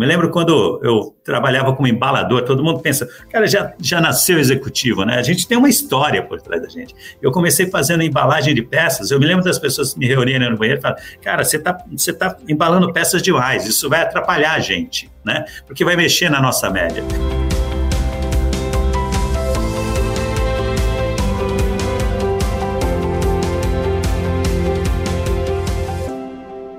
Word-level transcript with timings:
Me 0.00 0.06
lembro 0.06 0.30
quando 0.30 0.80
eu 0.82 1.14
trabalhava 1.22 1.76
como 1.76 1.86
embalador, 1.86 2.40
todo 2.40 2.64
mundo 2.64 2.80
pensa, 2.80 3.06
cara, 3.30 3.46
já, 3.46 3.74
já 3.78 4.00
nasceu 4.00 4.38
executivo, 4.38 5.04
né? 5.04 5.18
A 5.18 5.22
gente 5.22 5.46
tem 5.46 5.58
uma 5.58 5.68
história 5.68 6.22
por 6.22 6.40
trás 6.40 6.62
da 6.62 6.70
gente. 6.70 6.94
Eu 7.20 7.30
comecei 7.30 7.66
fazendo 7.66 8.02
embalagem 8.02 8.54
de 8.54 8.62
peças, 8.62 9.10
eu 9.10 9.20
me 9.20 9.26
lembro 9.26 9.44
das 9.44 9.58
pessoas 9.58 9.94
me 9.94 10.06
reunirem 10.06 10.48
no 10.48 10.56
banheiro 10.56 10.80
e 10.80 10.82
falar, 10.82 10.96
cara, 11.20 11.44
você 11.44 11.58
está 11.58 11.76
você 11.94 12.14
tá 12.14 12.34
embalando 12.48 12.90
peças 12.94 13.20
demais, 13.20 13.66
isso 13.66 13.90
vai 13.90 14.00
atrapalhar 14.00 14.54
a 14.54 14.58
gente, 14.58 15.10
né? 15.22 15.44
Porque 15.66 15.84
vai 15.84 15.96
mexer 15.96 16.30
na 16.30 16.40
nossa 16.40 16.70
média. 16.70 17.04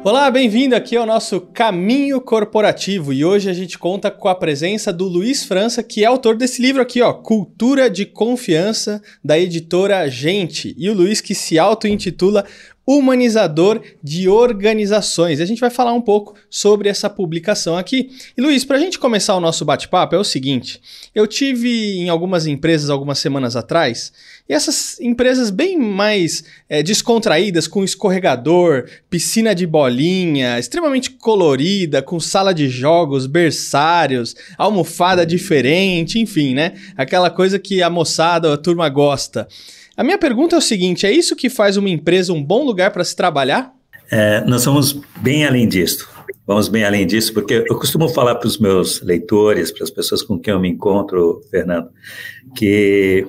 Olá, 0.03 0.31
bem-vindo 0.31 0.75
aqui 0.75 0.97
ao 0.97 1.05
nosso 1.05 1.39
Caminho 1.39 2.19
Corporativo 2.19 3.13
e 3.13 3.23
hoje 3.23 3.51
a 3.51 3.53
gente 3.53 3.77
conta 3.77 4.09
com 4.09 4.27
a 4.27 4.33
presença 4.33 4.91
do 4.91 5.07
Luiz 5.07 5.43
França, 5.43 5.83
que 5.83 6.03
é 6.03 6.07
autor 6.07 6.35
desse 6.35 6.59
livro 6.59 6.81
aqui, 6.81 7.03
ó, 7.03 7.13
Cultura 7.13 7.87
de 7.87 8.07
Confiança, 8.07 8.99
da 9.23 9.37
editora 9.37 10.09
Gente. 10.09 10.73
E 10.75 10.89
o 10.89 10.93
Luiz 10.95 11.21
que 11.21 11.35
se 11.35 11.59
auto-intitula 11.59 12.45
humanizador 12.85 13.81
de 14.03 14.27
organizações. 14.27 15.39
A 15.39 15.45
gente 15.45 15.61
vai 15.61 15.69
falar 15.69 15.93
um 15.93 16.01
pouco 16.01 16.35
sobre 16.49 16.89
essa 16.89 17.09
publicação 17.09 17.77
aqui. 17.77 18.09
E 18.35 18.41
Luiz, 18.41 18.65
para 18.65 18.77
a 18.77 18.79
gente 18.79 18.97
começar 18.97 19.35
o 19.35 19.39
nosso 19.39 19.63
bate-papo, 19.63 20.15
é 20.15 20.17
o 20.17 20.23
seguinte: 20.23 20.81
eu 21.13 21.27
tive 21.27 21.99
em 21.99 22.09
algumas 22.09 22.47
empresas 22.47 22.89
algumas 22.89 23.19
semanas 23.19 23.55
atrás, 23.55 24.11
e 24.51 24.53
essas 24.53 24.99
empresas 24.99 25.49
bem 25.49 25.79
mais 25.79 26.43
é, 26.67 26.83
descontraídas, 26.83 27.69
com 27.69 27.85
escorregador, 27.85 28.83
piscina 29.09 29.55
de 29.55 29.65
bolinha, 29.65 30.59
extremamente 30.59 31.11
colorida, 31.11 32.01
com 32.01 32.19
sala 32.19 32.53
de 32.53 32.67
jogos, 32.67 33.27
berçários, 33.27 34.35
almofada 34.57 35.25
diferente, 35.25 36.19
enfim, 36.19 36.53
né? 36.53 36.73
Aquela 36.97 37.29
coisa 37.29 37.57
que 37.57 37.81
a 37.81 37.89
moçada, 37.89 38.53
a 38.53 38.57
turma 38.57 38.89
gosta. 38.89 39.47
A 39.95 40.03
minha 40.03 40.17
pergunta 40.17 40.57
é 40.57 40.59
o 40.59 40.61
seguinte: 40.61 41.05
é 41.05 41.11
isso 41.13 41.33
que 41.33 41.49
faz 41.49 41.77
uma 41.77 41.89
empresa 41.89 42.33
um 42.33 42.43
bom 42.43 42.65
lugar 42.65 42.91
para 42.91 43.05
se 43.05 43.15
trabalhar? 43.15 43.73
É, 44.11 44.43
nós 44.43 44.65
vamos 44.65 44.99
bem 45.21 45.45
além 45.45 45.65
disso. 45.65 46.09
Vamos 46.45 46.67
bem 46.67 46.83
além 46.83 47.07
disso, 47.07 47.33
porque 47.33 47.63
eu 47.69 47.79
costumo 47.79 48.09
falar 48.09 48.35
para 48.35 48.47
os 48.47 48.57
meus 48.57 49.01
leitores, 49.01 49.71
para 49.71 49.85
as 49.85 49.89
pessoas 49.89 50.21
com 50.21 50.37
quem 50.37 50.53
eu 50.53 50.59
me 50.59 50.67
encontro, 50.67 51.41
Fernando, 51.49 51.87
que 52.53 53.25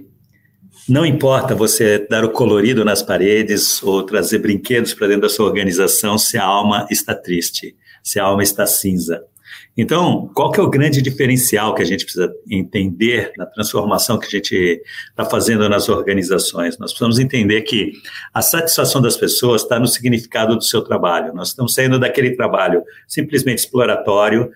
não 0.88 1.06
importa 1.06 1.54
você 1.54 2.06
dar 2.08 2.24
o 2.24 2.30
colorido 2.30 2.84
nas 2.84 3.02
paredes 3.02 3.82
ou 3.82 4.02
trazer 4.02 4.38
brinquedos 4.38 4.94
para 4.94 5.06
dentro 5.06 5.22
da 5.22 5.28
sua 5.28 5.46
organização 5.46 6.18
se 6.18 6.36
a 6.36 6.44
alma 6.44 6.86
está 6.90 7.14
triste, 7.14 7.76
se 8.02 8.18
a 8.18 8.24
alma 8.24 8.42
está 8.42 8.66
cinza. 8.66 9.24
Então, 9.76 10.30
qual 10.34 10.50
que 10.50 10.60
é 10.60 10.62
o 10.62 10.68
grande 10.68 11.00
diferencial 11.00 11.74
que 11.74 11.82
a 11.82 11.84
gente 11.84 12.04
precisa 12.04 12.30
entender 12.50 13.32
na 13.38 13.46
transformação 13.46 14.18
que 14.18 14.26
a 14.26 14.30
gente 14.30 14.82
está 15.08 15.24
fazendo 15.24 15.66
nas 15.66 15.88
organizações? 15.88 16.76
Nós 16.78 16.90
precisamos 16.90 17.18
entender 17.18 17.62
que 17.62 17.92
a 18.34 18.42
satisfação 18.42 19.00
das 19.00 19.16
pessoas 19.16 19.62
está 19.62 19.78
no 19.78 19.86
significado 19.86 20.56
do 20.56 20.64
seu 20.64 20.82
trabalho. 20.82 21.32
Nós 21.32 21.48
estamos 21.48 21.74
saindo 21.74 21.98
daquele 21.98 22.36
trabalho 22.36 22.82
simplesmente 23.08 23.60
exploratório, 23.60 24.50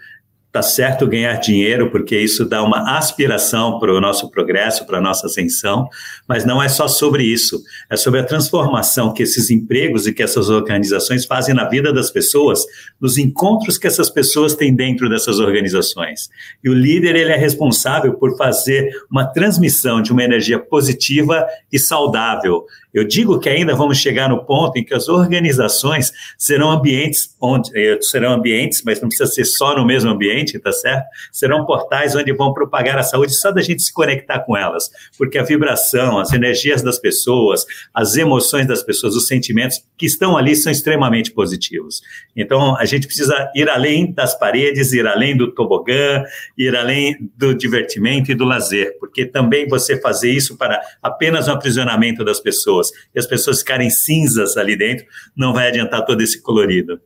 Tá 0.53 0.63
certo 0.63 1.07
ganhar 1.07 1.35
dinheiro, 1.35 1.91
porque 1.91 2.19
isso 2.19 2.47
dá 2.47 2.63
uma 2.63 2.97
aspiração 2.97 3.79
para 3.79 3.93
o 3.93 4.01
nosso 4.01 4.31
progresso, 4.31 4.87
para 4.87 4.99
a 4.99 5.01
nossa 5.03 5.27
ascensão, 5.27 5.87
mas 6.27 6.47
não 6.47 6.63
é 6.63 6.69
só 6.69 6.89
sobre 6.89 7.25
isso. 7.25 7.63
É 7.91 7.97
sobre 7.97 8.21
a 8.21 8.25
transformação 8.25 9.13
que 9.13 9.23
esses 9.23 9.51
empregos 9.51 10.07
e 10.07 10.15
que 10.15 10.23
essas 10.23 10.49
organizações 10.49 11.27
fazem 11.27 11.55
na 11.55 11.69
vida 11.69 11.93
das 11.93 12.11
pessoas, 12.11 12.65
nos 12.99 13.19
encontros 13.19 13.77
que 13.77 13.87
essas 13.87 14.09
pessoas 14.09 14.55
têm 14.55 14.75
dentro 14.75 15.11
dessas 15.11 15.39
organizações. 15.39 16.31
E 16.65 16.71
o 16.71 16.75
líder, 16.75 17.17
ele 17.17 17.33
é 17.33 17.37
responsável 17.37 18.15
por 18.15 18.37
fazer 18.39 18.91
uma 19.11 19.27
transmissão 19.27 20.01
de 20.01 20.11
uma 20.11 20.25
energia 20.25 20.59
positiva 20.59 21.47
e 21.71 21.79
saudável. 21.79 22.65
Eu 22.97 23.05
digo 23.05 23.39
que 23.39 23.51
ainda 23.51 23.75
vamos 23.75 23.99
chegar 23.99 24.27
no 24.27 24.43
ponto 24.43 24.79
em 24.79 24.83
que 24.83 24.95
as 24.95 25.07
organizações 25.07 26.13
serão 26.39 26.71
ambientes 26.71 27.37
onde 27.39 27.71
eh, 27.79 27.99
serão 28.01 28.33
ambientes, 28.33 28.83
mas 28.83 29.01
não 29.03 29.09
precisa 29.09 29.31
ser 29.31 29.45
só 29.45 29.77
no 29.77 29.85
mesmo 29.85 30.11
ambiente, 30.11 30.46
tá 30.59 30.73
certo? 30.73 31.07
Serão 31.33 31.67
portais 31.67 32.15
onde 32.15 32.33
vão 32.33 32.53
propagar 32.53 32.99
a 32.99 33.03
saúde 33.03 33.35
só 33.35 33.51
da 33.51 33.61
gente 33.61 33.83
se 33.83 33.93
conectar 33.93 34.41
com 34.41 34.57
elas, 34.57 34.91
porque 35.19 35.39
a 35.39 35.43
vibração, 35.43 36.19
as 36.19 36.33
energias 36.33 36.83
das 36.83 36.99
pessoas, 36.99 37.65
as 37.93 38.17
emoções 38.17 38.67
das 38.67 38.83
pessoas, 38.83 39.15
os 39.15 39.27
sentimentos 39.27 39.85
que 39.97 40.07
estão 40.07 40.37
ali 40.37 40.55
são 40.55 40.71
extremamente 40.71 41.33
positivos. 41.33 42.01
Então, 42.35 42.77
a 42.77 42.85
gente 42.85 43.07
precisa 43.07 43.51
ir 43.55 43.69
além 43.69 44.13
das 44.13 44.39
paredes, 44.39 44.93
ir 44.93 45.07
além 45.07 45.37
do 45.37 45.53
tobogã, 45.53 46.23
ir 46.57 46.75
além 46.77 47.17
do 47.37 47.55
divertimento 47.55 48.31
e 48.31 48.35
do 48.35 48.45
lazer, 48.45 48.97
porque 48.99 49.25
também 49.27 49.69
você 49.69 50.01
fazer 50.01 50.31
isso 50.31 50.57
para 50.57 50.81
apenas 51.03 51.49
um 51.49 51.53
aprisionamento 51.53 52.25
das 52.25 52.41
pessoas 52.41 52.91
e 53.15 53.19
as 53.19 53.27
pessoas 53.27 53.61
ficarem 53.61 53.91
cinzas 53.91 54.57
ali 54.57 54.77
dentro, 54.77 55.07
não 55.37 55.53
vai 55.53 55.69
adiantar 55.69 56.05
todo 56.05 56.21
esse 56.21 56.41
colorido. 56.41 57.01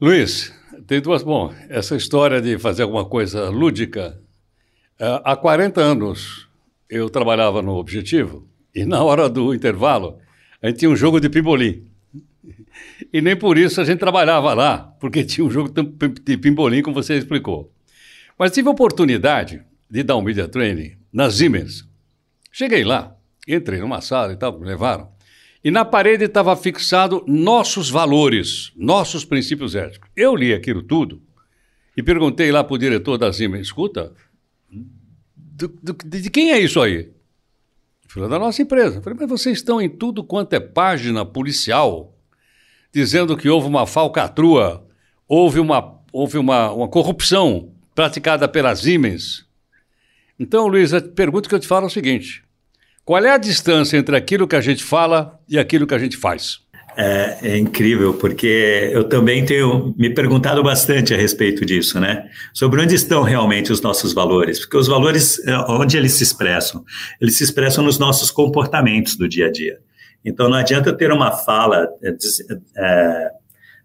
Luiz, 0.00 0.52
tem 0.90 1.00
duas. 1.00 1.22
Bom, 1.22 1.54
essa 1.68 1.94
história 1.94 2.42
de 2.42 2.58
fazer 2.58 2.82
alguma 2.82 3.04
coisa 3.04 3.48
lúdica. 3.48 4.20
É, 4.98 5.20
há 5.24 5.36
40 5.36 5.80
anos 5.80 6.48
eu 6.88 7.08
trabalhava 7.08 7.62
no 7.62 7.76
Objetivo 7.76 8.48
e 8.74 8.84
na 8.84 9.00
hora 9.00 9.28
do 9.28 9.54
intervalo 9.54 10.18
a 10.60 10.66
gente 10.66 10.80
tinha 10.80 10.90
um 10.90 10.96
jogo 10.96 11.20
de 11.20 11.28
pimbolim. 11.28 11.86
E 13.12 13.20
nem 13.20 13.36
por 13.36 13.56
isso 13.56 13.80
a 13.80 13.84
gente 13.84 14.00
trabalhava 14.00 14.52
lá, 14.52 14.78
porque 14.98 15.22
tinha 15.22 15.46
um 15.46 15.50
jogo 15.50 15.70
de 16.24 16.36
pimbolim, 16.36 16.82
como 16.82 17.00
você 17.00 17.16
explicou. 17.16 17.72
Mas 18.36 18.50
tive 18.50 18.66
a 18.66 18.72
oportunidade 18.72 19.62
de 19.88 20.02
dar 20.02 20.16
um 20.16 20.22
media 20.22 20.48
training 20.48 20.96
nas 21.12 21.36
Siemens. 21.36 21.88
Cheguei 22.50 22.82
lá, 22.82 23.16
entrei 23.46 23.78
numa 23.78 24.00
sala 24.00 24.32
e 24.32 24.36
tal, 24.36 24.58
me 24.58 24.66
levaram. 24.66 25.08
E 25.62 25.70
na 25.70 25.84
parede 25.84 26.24
estava 26.24 26.56
fixado 26.56 27.22
nossos 27.26 27.90
valores, 27.90 28.72
nossos 28.74 29.24
princípios 29.24 29.74
éticos. 29.74 30.08
Eu 30.16 30.34
li 30.34 30.54
aquilo 30.54 30.82
tudo 30.82 31.22
e 31.96 32.02
perguntei 32.02 32.50
lá 32.50 32.64
para 32.64 32.74
o 32.74 32.78
diretor 32.78 33.18
da 33.18 33.30
Zima, 33.30 33.58
escuta, 33.58 34.14
do, 35.36 35.68
do, 35.68 35.92
de 35.92 36.30
quem 36.30 36.50
é 36.52 36.58
isso 36.58 36.80
aí? 36.80 37.10
Falou, 38.08 38.28
da 38.28 38.38
nossa 38.38 38.62
empresa. 38.62 39.02
falei, 39.02 39.18
mas 39.20 39.28
vocês 39.28 39.58
estão 39.58 39.80
em 39.80 39.88
tudo 39.88 40.24
quanto 40.24 40.54
é 40.54 40.60
página 40.60 41.24
policial, 41.24 42.16
dizendo 42.92 43.36
que 43.36 43.48
houve 43.48 43.68
uma 43.68 43.86
falcatrua, 43.86 44.84
houve 45.28 45.60
uma, 45.60 46.00
houve 46.12 46.38
uma, 46.38 46.72
uma 46.72 46.88
corrupção 46.88 47.72
praticada 47.94 48.48
pelas 48.48 48.80
Siemens. 48.80 49.46
Então, 50.38 50.66
Luiz, 50.66 50.94
a 50.94 51.00
pergunta 51.00 51.48
que 51.48 51.54
eu 51.54 51.60
te 51.60 51.68
falo 51.68 51.84
é 51.84 51.86
o 51.86 51.90
seguinte: 51.90 52.42
qual 53.10 53.24
é 53.24 53.30
a 53.32 53.38
distância 53.38 53.96
entre 53.96 54.14
aquilo 54.14 54.46
que 54.46 54.54
a 54.54 54.60
gente 54.60 54.84
fala 54.84 55.36
e 55.48 55.58
aquilo 55.58 55.84
que 55.84 55.92
a 55.92 55.98
gente 55.98 56.16
faz? 56.16 56.60
É, 56.96 57.38
é, 57.42 57.58
incrível, 57.58 58.14
porque 58.14 58.88
eu 58.92 59.02
também 59.02 59.44
tenho 59.44 59.92
me 59.98 60.14
perguntado 60.14 60.62
bastante 60.62 61.12
a 61.12 61.16
respeito 61.16 61.66
disso, 61.66 61.98
né? 61.98 62.28
Sobre 62.54 62.80
onde 62.80 62.94
estão 62.94 63.24
realmente 63.24 63.72
os 63.72 63.80
nossos 63.80 64.12
valores. 64.12 64.60
Porque 64.60 64.76
os 64.76 64.86
valores, 64.86 65.44
é, 65.44 65.56
onde 65.68 65.96
eles 65.96 66.12
se 66.12 66.22
expressam? 66.22 66.84
Eles 67.20 67.36
se 67.36 67.42
expressam 67.42 67.82
nos 67.82 67.98
nossos 67.98 68.30
comportamentos 68.30 69.16
do 69.16 69.28
dia 69.28 69.48
a 69.48 69.50
dia. 69.50 69.80
Então 70.24 70.48
não 70.48 70.58
adianta 70.58 70.92
ter 70.92 71.10
uma 71.10 71.32
fala 71.32 71.88
é, 72.04 72.14
é 72.76 73.30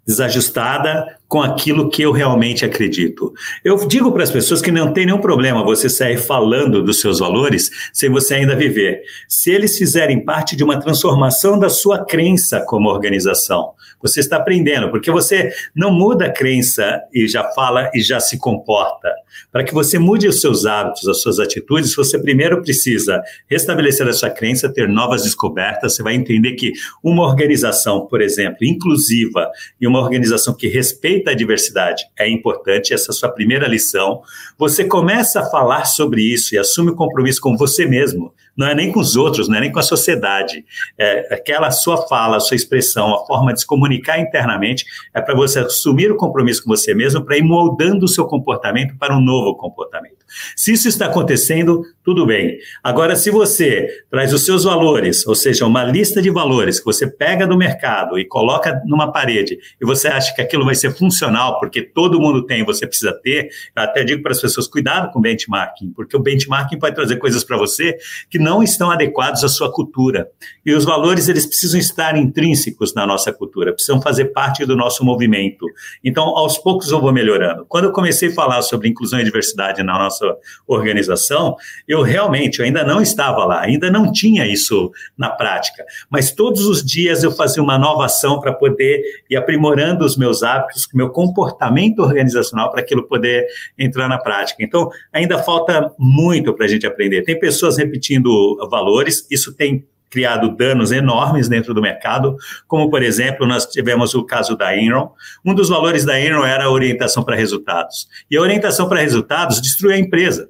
desajustada 0.06 1.18
com 1.28 1.42
aquilo 1.42 1.90
que 1.90 2.02
eu 2.02 2.12
realmente 2.12 2.64
acredito. 2.64 3.34
Eu 3.64 3.88
digo 3.88 4.12
para 4.12 4.24
as 4.24 4.32
pessoas 4.32 4.62
que 4.62 4.72
não 4.72 4.94
tem 4.94 5.06
nenhum 5.06 5.20
problema 5.20 5.64
você 5.64 5.90
sair 5.90 6.18
falando 6.18 6.84
dos 6.84 7.02
seus 7.02 7.20
valores 7.20 7.70
sem 7.92 8.10
você 8.10 8.36
ainda 8.36 8.56
viver. 8.56 9.02
Se 9.28 9.52
eles 9.52 9.78
fizerem 9.78 10.24
parte 10.24 10.56
de 10.56 10.64
uma 10.64 10.80
transformação 10.80 11.58
da 11.58 11.70
sua 11.70 12.06
crença 12.06 12.62
como 12.62 12.90
organização, 12.90 13.74
você 14.02 14.20
está 14.20 14.38
aprendendo, 14.38 14.92
porque 14.92 15.10
você 15.10 15.52
não 15.76 15.92
muda 15.92 16.26
a 16.26 16.32
crença 16.32 17.02
e 17.14 17.28
já 17.28 17.44
fala 17.52 17.90
e 17.94 18.02
já 18.02 18.20
se 18.20 18.38
comporta. 18.38 19.12
Para 19.52 19.64
que 19.64 19.74
você 19.74 19.98
mude 19.98 20.28
os 20.28 20.40
seus 20.40 20.66
hábitos, 20.66 21.08
as 21.08 21.22
suas 21.22 21.40
atitudes, 21.40 21.96
você 21.96 22.20
primeiro 22.20 22.62
precisa 22.62 23.22
restabelecer 23.50 24.08
a 24.08 24.14
sua 24.14 24.30
crença, 24.30 24.72
ter 24.72 24.88
novas 24.88 25.24
descobertas. 25.24 25.96
Você 25.96 26.04
vai 26.04 26.14
entender 26.14 26.54
que 26.54 26.72
uma 27.04 27.24
organização, 27.24 28.06
por 28.06 28.22
exemplo, 28.22 28.60
inclusiva 28.62 29.50
e 29.82 29.88
uma 29.88 30.00
organização 30.00 30.54
que 30.54 30.68
respeita 30.68 31.15
a 31.28 31.34
diversidade 31.34 32.04
é 32.18 32.30
importante, 32.30 32.94
essa 32.94 33.12
é 33.12 33.14
sua 33.14 33.30
primeira 33.30 33.68
lição. 33.68 34.22
Você 34.58 34.86
começa 34.86 35.42
a 35.42 35.50
falar 35.50 35.86
sobre 35.86 36.22
isso 36.22 36.56
e 36.56 36.58
assume 36.58 36.92
o 36.92 36.96
compromisso 36.96 37.42
com 37.42 37.58
você 37.58 37.86
mesmo 37.86 38.34
não 38.56 38.68
é 38.68 38.74
nem 38.74 38.92
com 38.92 39.00
os 39.00 39.16
outros, 39.16 39.50
não 39.50 39.58
é 39.58 39.62
nem 39.62 39.72
com 39.72 39.80
a 39.80 39.84
sociedade. 39.84 40.66
É 40.98 41.34
aquela 41.34 41.72
sua 41.72 42.08
fala, 42.08 42.38
a 42.38 42.40
sua 42.40 42.56
expressão, 42.56 43.14
a 43.14 43.26
forma 43.26 43.54
de 43.54 43.60
se 43.60 43.68
comunicar 43.68 44.20
internamente 44.20 44.86
é 45.14 45.22
para 45.22 45.36
você 45.36 45.60
assumir 45.60 46.12
o 46.12 46.16
compromisso 46.16 46.64
com 46.64 46.70
você 46.70 46.94
mesmo 46.94 47.24
para 47.24 47.38
ir 47.38 47.44
moldando 47.44 48.06
o 48.06 48.08
seu 48.08 48.26
comportamento 48.26 48.96
para 48.98 49.16
um 49.16 49.22
novo 49.22 49.56
comportamento. 49.56 50.25
Se 50.56 50.74
isso 50.74 50.88
está 50.88 51.06
acontecendo, 51.06 51.84
tudo 52.04 52.26
bem. 52.26 52.58
Agora, 52.84 53.16
se 53.16 53.32
você 53.32 53.88
traz 54.10 54.34
os 54.34 54.46
seus 54.46 54.64
valores, 54.64 55.26
ou 55.26 55.36
seja, 55.36 55.66
uma 55.66 55.84
lista 55.84 56.22
de 56.22 56.30
valores 56.30 56.80
que 56.80 56.86
você 56.86 57.08
pega 57.08 57.48
do 57.48 57.58
mercado 57.58 58.20
e 58.20 58.26
coloca 58.26 58.82
numa 58.86 59.12
parede 59.12 59.58
e 59.82 59.86
você 59.86 60.08
acha 60.08 60.34
que 60.36 60.42
aquilo 60.42 60.66
vai 60.66 60.76
ser 60.76 60.96
funcional 60.96 61.60
porque 61.60 61.82
todo 61.82 62.20
mundo 62.20 62.46
tem, 62.46 62.64
você 62.64 62.86
precisa 62.86 63.14
ter, 63.14 63.50
eu 63.76 63.84
até 63.84 64.04
digo 64.04 64.22
para 64.22 64.32
as 64.32 64.42
pessoas, 64.42 64.68
cuidado 64.68 65.12
com 65.12 65.20
o 65.20 65.22
benchmarking, 65.22 65.92
porque 65.96 66.16
o 66.16 66.20
benchmarking 66.20 66.78
pode 66.78 66.96
trazer 66.96 67.18
coisas 67.18 67.44
para 67.44 67.58
você 67.58 67.98
que 68.30 68.38
não 68.38 68.62
estão 68.62 68.92
adequados 68.92 69.44
à 69.44 69.48
sua 69.48 69.72
cultura. 69.72 70.28
E 70.66 70.74
os 70.74 70.86
valores, 70.86 71.28
eles 71.28 71.46
precisam 71.46 71.80
estar 71.80 72.18
intrínsecos 72.18 72.94
na 72.94 73.06
nossa 73.06 73.32
cultura, 73.32 73.74
precisam 73.74 74.02
fazer 74.02 74.26
parte 74.26 74.66
do 74.66 74.76
nosso 74.76 75.04
movimento. 75.04 75.66
Então, 76.04 76.24
aos 76.24 76.58
poucos 76.58 76.92
eu 76.92 77.00
vou 77.00 77.12
melhorando. 77.12 77.66
Quando 77.68 77.86
eu 77.86 77.92
comecei 77.92 78.30
a 78.30 78.34
falar 78.34 78.62
sobre 78.62 78.90
inclusão 78.90 79.20
e 79.20 79.24
diversidade 79.24 79.84
na 79.84 79.94
nossa 79.94 80.25
organização, 80.68 81.56
eu 81.88 82.02
realmente 82.02 82.60
eu 82.60 82.66
ainda 82.66 82.84
não 82.84 83.02
estava 83.02 83.46
lá, 83.46 83.62
ainda 83.62 83.90
não 83.90 84.12
tinha 84.12 84.46
isso 84.48 84.92
na 85.18 85.30
prática, 85.30 85.86
mas 86.10 86.32
todos 86.32 86.66
os 86.66 86.84
dias 86.84 87.24
eu 87.24 87.32
fazia 87.32 87.62
uma 87.62 87.78
nova 87.78 88.06
ação 88.06 88.40
para 88.40 88.54
poder 88.54 89.02
ir 89.30 89.36
aprimorando 89.36 90.06
os 90.06 90.18
meus 90.18 90.44
hábitos, 90.44 90.88
meu 90.94 91.10
comportamento 91.10 92.00
organizacional 92.00 92.72
para 92.72 92.82
aquilo 92.82 93.04
poder 93.04 93.46
entrar 93.78 94.08
na 94.08 94.18
prática. 94.18 94.64
Então, 94.64 94.90
ainda 95.12 95.38
falta 95.38 95.92
muito 95.98 96.54
para 96.54 96.66
a 96.66 96.70
gente 96.70 96.86
aprender. 96.86 97.24
Tem 97.24 97.38
pessoas 97.38 97.78
repetindo 97.78 98.58
valores, 98.70 99.28
isso 99.30 99.54
tem 99.54 99.86
criado 100.16 100.56
danos 100.56 100.94
enormes 100.94 101.50
dentro 101.50 101.74
do 101.74 101.82
mercado, 101.82 102.38
como, 102.70 102.90
por 102.90 103.04
exemplo, 103.04 103.46
nós 103.46 103.66
tivemos 103.66 104.16
o 104.16 104.24
caso 104.24 104.56
da 104.56 104.74
Enron. 104.78 105.12
Um 105.44 105.54
dos 105.54 105.68
valores 105.68 106.06
da 106.06 106.18
Enron 106.18 106.46
era 106.46 106.64
a 106.64 106.72
orientação 106.72 107.22
para 107.22 107.36
resultados. 107.36 108.08
E 108.32 108.38
a 108.38 108.42
orientação 108.42 108.88
para 108.88 109.02
resultados 109.02 109.62
destruiu 109.62 109.94
a 109.94 110.00
empresa. 110.00 110.50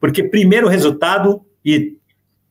Porque 0.00 0.24
primeiro 0.24 0.66
resultado 0.66 1.42
e 1.62 1.98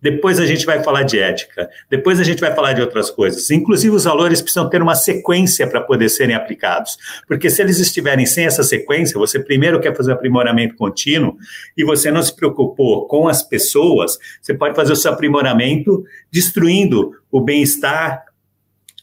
depois 0.01 0.39
a 0.39 0.45
gente 0.45 0.65
vai 0.65 0.83
falar 0.83 1.03
de 1.03 1.19
ética, 1.19 1.69
depois 1.89 2.19
a 2.19 2.23
gente 2.23 2.39
vai 2.39 2.53
falar 2.55 2.73
de 2.73 2.81
outras 2.81 3.11
coisas. 3.11 3.51
Inclusive, 3.51 3.95
os 3.95 4.05
valores 4.05 4.41
precisam 4.41 4.69
ter 4.69 4.81
uma 4.81 4.95
sequência 4.95 5.67
para 5.67 5.81
poder 5.81 6.09
serem 6.09 6.35
aplicados. 6.35 6.97
Porque 7.27 7.49
se 7.49 7.61
eles 7.61 7.79
estiverem 7.79 8.25
sem 8.25 8.45
essa 8.45 8.63
sequência, 8.63 9.19
você 9.19 9.39
primeiro 9.39 9.79
quer 9.79 9.95
fazer 9.95 10.11
aprimoramento 10.11 10.75
contínuo 10.75 11.37
e 11.77 11.83
você 11.83 12.09
não 12.09 12.23
se 12.23 12.35
preocupou 12.35 13.07
com 13.07 13.27
as 13.27 13.43
pessoas, 13.43 14.17
você 14.41 14.53
pode 14.53 14.75
fazer 14.75 14.93
o 14.93 14.95
seu 14.95 15.11
aprimoramento 15.11 16.03
destruindo 16.31 17.11
o 17.31 17.39
bem-estar, 17.39 18.23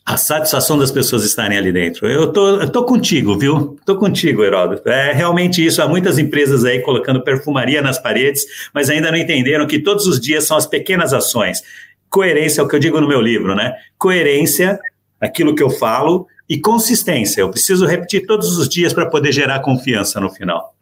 a 0.09 0.17
satisfação 0.17 0.79
das 0.79 0.91
pessoas 0.91 1.23
estarem 1.23 1.59
ali 1.59 1.71
dentro. 1.71 2.09
Eu 2.09 2.33
tô, 2.33 2.63
eu 2.63 2.71
tô 2.71 2.83
contigo, 2.83 3.39
viu? 3.39 3.77
Tô 3.85 3.95
contigo, 3.99 4.43
Heródoto. 4.43 4.89
É 4.89 5.13
realmente 5.13 5.65
isso. 5.65 5.83
Há 5.83 5.87
muitas 5.87 6.19
empresas 6.19 6.65
aí 6.65 6.81
colocando 6.81 7.23
perfumaria 7.23 7.83
nas 7.83 7.99
paredes, 7.99 8.47
mas 8.73 8.89
ainda 8.89 9.11
não 9.11 9.19
entenderam 9.19 9.67
que 9.67 9.79
todos 9.79 10.07
os 10.07 10.19
dias 10.19 10.47
são 10.47 10.57
as 10.57 10.65
pequenas 10.65 11.13
ações. 11.13 11.63
Coerência 12.09 12.63
é 12.63 12.65
o 12.65 12.69
que 12.69 12.75
eu 12.75 12.81
digo 12.81 12.99
no 13.03 13.07
meu 13.07 13.21
livro, 13.21 13.55
né? 13.55 13.75
Coerência, 13.99 14.81
aquilo 15.21 15.55
que 15.55 15.63
eu 15.63 15.69
falo, 15.69 16.27
e 16.49 16.59
consistência. 16.59 17.43
Eu 17.43 17.51
preciso 17.51 17.85
repetir 17.85 18.27
todos 18.27 18.57
os 18.57 18.67
dias 18.67 18.95
para 18.95 19.11
poder 19.11 19.31
gerar 19.31 19.61
confiança 19.61 20.19
no 20.19 20.31
final. 20.31 20.75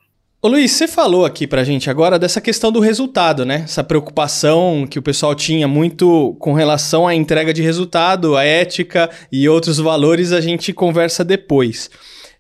Ô 0.47 0.49
Luiz, 0.49 0.71
você 0.71 0.87
falou 0.87 1.25
aqui 1.25 1.45
pra 1.45 1.65
gente 1.65 1.91
agora 1.91 2.21
dessa 2.21 2.41
questão 2.41 2.71
do 2.71 2.79
resultado, 2.79 3.45
né? 3.45 3.63
Essa 3.65 3.83
preocupação 3.83 4.87
que 4.89 4.97
o 4.97 5.03
pessoal 5.03 5.35
tinha 5.35 5.67
muito 5.67 6.37
com 6.39 6.53
relação 6.53 7.05
à 7.05 7.13
entrega 7.13 7.53
de 7.53 7.63
resultado, 7.63 8.37
a 8.37 8.45
ética 8.45 9.11
e 9.33 9.49
outros 9.49 9.79
valores, 9.79 10.31
a 10.31 10.41
gente 10.41 10.73
conversa 10.73 11.25
depois. 11.25 11.91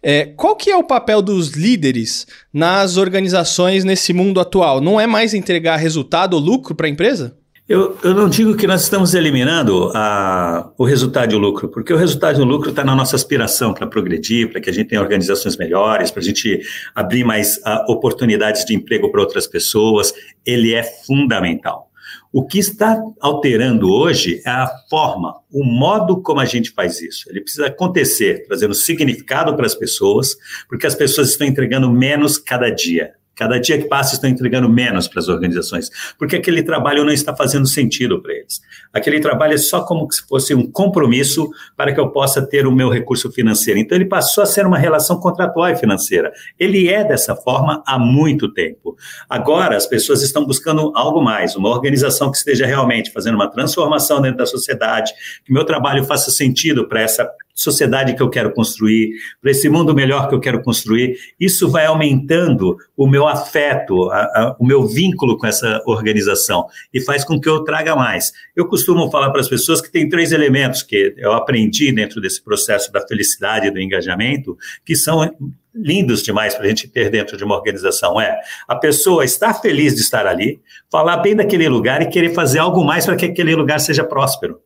É, 0.00 0.24
qual 0.24 0.54
que 0.54 0.70
é 0.70 0.76
o 0.76 0.84
papel 0.84 1.20
dos 1.20 1.48
líderes 1.48 2.28
nas 2.52 2.96
organizações 2.96 3.82
nesse 3.82 4.12
mundo 4.12 4.38
atual? 4.38 4.80
Não 4.80 5.00
é 5.00 5.06
mais 5.08 5.34
entregar 5.34 5.74
resultado 5.74 6.34
ou 6.34 6.40
lucro 6.40 6.76
para 6.76 6.86
a 6.86 6.90
empresa? 6.90 7.36
Eu, 7.68 7.98
eu 8.04 8.14
não 8.14 8.28
digo 8.28 8.56
que 8.56 8.64
nós 8.64 8.84
estamos 8.84 9.12
eliminando 9.12 9.90
a, 9.92 10.70
o 10.78 10.84
resultado 10.84 11.32
e 11.32 11.34
o 11.34 11.38
lucro, 11.38 11.68
porque 11.68 11.92
o 11.92 11.96
resultado 11.96 12.38
e 12.38 12.42
o 12.42 12.44
lucro 12.44 12.70
está 12.70 12.84
na 12.84 12.94
nossa 12.94 13.16
aspiração 13.16 13.74
para 13.74 13.88
progredir, 13.88 14.52
para 14.52 14.60
que 14.60 14.70
a 14.70 14.72
gente 14.72 14.86
tenha 14.86 15.02
organizações 15.02 15.56
melhores, 15.56 16.12
para 16.12 16.20
a 16.20 16.24
gente 16.24 16.60
abrir 16.94 17.24
mais 17.24 17.60
a, 17.64 17.74
ah, 17.74 17.86
oportunidades 17.88 18.64
de 18.64 18.72
emprego 18.72 19.10
para 19.10 19.20
outras 19.20 19.48
pessoas. 19.48 20.14
Ele 20.44 20.74
é 20.74 20.84
fundamental. 20.84 21.90
O 22.32 22.46
que 22.46 22.60
está 22.60 23.02
alterando 23.20 23.90
hoje 23.90 24.40
é 24.46 24.50
a 24.50 24.70
forma, 24.88 25.34
o 25.50 25.64
modo 25.64 26.22
como 26.22 26.38
a 26.38 26.44
gente 26.44 26.70
faz 26.70 27.00
isso. 27.00 27.28
Ele 27.28 27.40
precisa 27.40 27.66
acontecer, 27.66 28.44
trazendo 28.46 28.74
significado 28.74 29.56
para 29.56 29.66
as 29.66 29.74
pessoas, 29.74 30.36
porque 30.68 30.86
as 30.86 30.94
pessoas 30.94 31.30
estão 31.30 31.44
entregando 31.44 31.90
menos 31.90 32.38
cada 32.38 32.70
dia. 32.70 33.14
Cada 33.36 33.58
dia 33.60 33.76
que 33.76 33.84
passa 33.86 34.14
estão 34.14 34.30
entregando 34.30 34.66
menos 34.68 35.06
para 35.06 35.20
as 35.20 35.28
organizações, 35.28 35.90
porque 36.18 36.36
aquele 36.36 36.62
trabalho 36.62 37.04
não 37.04 37.12
está 37.12 37.36
fazendo 37.36 37.66
sentido 37.66 38.20
para 38.22 38.32
eles. 38.32 38.62
Aquele 38.94 39.20
trabalho 39.20 39.52
é 39.52 39.58
só 39.58 39.82
como 39.82 40.10
se 40.10 40.26
fosse 40.26 40.54
um 40.54 40.70
compromisso 40.70 41.50
para 41.76 41.92
que 41.92 42.00
eu 42.00 42.08
possa 42.08 42.40
ter 42.40 42.66
o 42.66 42.72
meu 42.72 42.88
recurso 42.88 43.30
financeiro. 43.30 43.78
Então 43.78 43.96
ele 43.96 44.06
passou 44.06 44.42
a 44.42 44.46
ser 44.46 44.66
uma 44.66 44.78
relação 44.78 45.20
contratual 45.20 45.68
e 45.68 45.76
financeira. 45.76 46.32
Ele 46.58 46.88
é 46.88 47.04
dessa 47.04 47.36
forma 47.36 47.82
há 47.86 47.98
muito 47.98 48.50
tempo. 48.52 48.96
Agora 49.28 49.76
as 49.76 49.86
pessoas 49.86 50.22
estão 50.22 50.46
buscando 50.46 50.90
algo 50.94 51.20
mais, 51.20 51.54
uma 51.56 51.68
organização 51.68 52.30
que 52.30 52.38
esteja 52.38 52.64
realmente 52.64 53.12
fazendo 53.12 53.34
uma 53.34 53.50
transformação 53.50 54.22
dentro 54.22 54.38
da 54.38 54.46
sociedade, 54.46 55.12
que 55.44 55.52
meu 55.52 55.64
trabalho 55.64 56.04
faça 56.04 56.30
sentido 56.30 56.88
para 56.88 57.02
essa 57.02 57.30
sociedade 57.56 58.14
que 58.14 58.22
eu 58.22 58.28
quero 58.28 58.52
construir, 58.52 59.12
para 59.40 59.50
esse 59.50 59.66
mundo 59.68 59.94
melhor 59.94 60.28
que 60.28 60.34
eu 60.34 60.40
quero 60.40 60.62
construir. 60.62 61.16
Isso 61.40 61.68
vai 61.70 61.86
aumentando 61.86 62.76
o 62.94 63.06
meu 63.06 63.26
afeto, 63.26 64.10
a, 64.10 64.18
a, 64.18 64.56
o 64.60 64.66
meu 64.66 64.86
vínculo 64.86 65.38
com 65.38 65.46
essa 65.46 65.82
organização 65.86 66.66
e 66.92 67.00
faz 67.00 67.24
com 67.24 67.40
que 67.40 67.48
eu 67.48 67.64
traga 67.64 67.96
mais. 67.96 68.32
Eu 68.54 68.68
costumo 68.68 69.10
falar 69.10 69.30
para 69.30 69.40
as 69.40 69.48
pessoas 69.48 69.80
que 69.80 69.90
tem 69.90 70.08
três 70.08 70.32
elementos 70.32 70.82
que 70.82 71.14
eu 71.16 71.32
aprendi 71.32 71.90
dentro 71.90 72.20
desse 72.20 72.44
processo 72.44 72.92
da 72.92 73.00
felicidade 73.06 73.68
e 73.68 73.70
do 73.70 73.80
engajamento, 73.80 74.56
que 74.84 74.94
são 74.94 75.34
lindos 75.74 76.22
demais 76.22 76.54
para 76.54 76.64
a 76.64 76.68
gente 76.68 76.88
ter 76.88 77.10
dentro 77.10 77.36
de 77.36 77.44
uma 77.44 77.54
organização. 77.54 78.20
É 78.20 78.38
a 78.68 78.76
pessoa 78.76 79.24
estar 79.24 79.54
feliz 79.54 79.94
de 79.94 80.02
estar 80.02 80.26
ali, 80.26 80.60
falar 80.90 81.18
bem 81.18 81.34
daquele 81.34 81.68
lugar 81.68 82.02
e 82.02 82.06
querer 82.06 82.34
fazer 82.34 82.58
algo 82.58 82.84
mais 82.84 83.06
para 83.06 83.16
que 83.16 83.24
aquele 83.24 83.54
lugar 83.54 83.80
seja 83.80 84.04
próspero. 84.04 84.60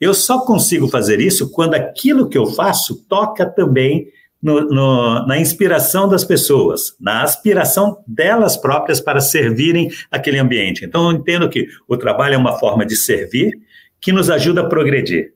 Eu 0.00 0.14
só 0.14 0.40
consigo 0.40 0.88
fazer 0.88 1.20
isso 1.20 1.50
quando 1.50 1.74
aquilo 1.74 2.28
que 2.28 2.38
eu 2.38 2.46
faço 2.46 3.04
toca 3.08 3.44
também 3.44 4.08
no, 4.40 4.60
no, 4.60 5.26
na 5.26 5.38
inspiração 5.38 6.08
das 6.08 6.24
pessoas, 6.24 6.94
na 7.00 7.22
aspiração 7.22 7.98
delas 8.06 8.56
próprias 8.56 9.00
para 9.00 9.20
servirem 9.20 9.90
aquele 10.10 10.38
ambiente. 10.38 10.84
Então, 10.84 11.10
eu 11.10 11.16
entendo 11.16 11.48
que 11.48 11.66
o 11.88 11.96
trabalho 11.96 12.34
é 12.34 12.38
uma 12.38 12.58
forma 12.58 12.86
de 12.86 12.94
servir 12.94 13.58
que 14.00 14.12
nos 14.12 14.30
ajuda 14.30 14.60
a 14.60 14.68
progredir. 14.68 15.32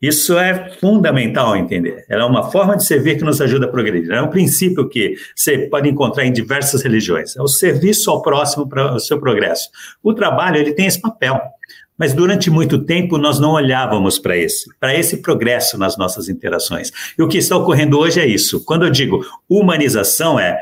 Isso 0.00 0.38
é 0.38 0.70
fundamental 0.78 1.56
entender. 1.56 2.04
Ela 2.08 2.24
é 2.24 2.26
uma 2.26 2.50
forma 2.50 2.76
de 2.76 2.84
servir 2.84 3.16
que 3.16 3.24
nos 3.24 3.40
ajuda 3.40 3.66
a 3.66 3.68
progredir. 3.68 4.12
É 4.12 4.20
um 4.20 4.28
princípio 4.28 4.88
que 4.88 5.14
você 5.34 5.58
pode 5.58 5.88
encontrar 5.88 6.26
em 6.26 6.32
diversas 6.32 6.82
religiões. 6.82 7.34
É 7.34 7.42
o 7.42 7.48
serviço 7.48 8.10
ao 8.10 8.20
próximo 8.20 8.68
para 8.68 8.94
o 8.94 9.00
seu 9.00 9.18
progresso. 9.18 9.68
O 10.02 10.12
trabalho 10.12 10.58
ele 10.58 10.72
tem 10.72 10.86
esse 10.86 11.00
papel. 11.00 11.40
Mas 11.98 12.12
durante 12.12 12.50
muito 12.50 12.84
tempo 12.84 13.16
nós 13.16 13.40
não 13.40 13.52
olhávamos 13.52 14.18
para 14.18 14.36
esse, 14.36 14.68
para 14.78 14.94
esse 14.94 15.22
progresso 15.22 15.78
nas 15.78 15.96
nossas 15.96 16.28
interações. 16.28 16.92
E 17.18 17.22
o 17.22 17.28
que 17.28 17.38
está 17.38 17.56
ocorrendo 17.56 17.98
hoje 17.98 18.20
é 18.20 18.26
isso. 18.26 18.62
Quando 18.64 18.84
eu 18.84 18.90
digo 18.90 19.24
humanização, 19.48 20.38
é 20.38 20.58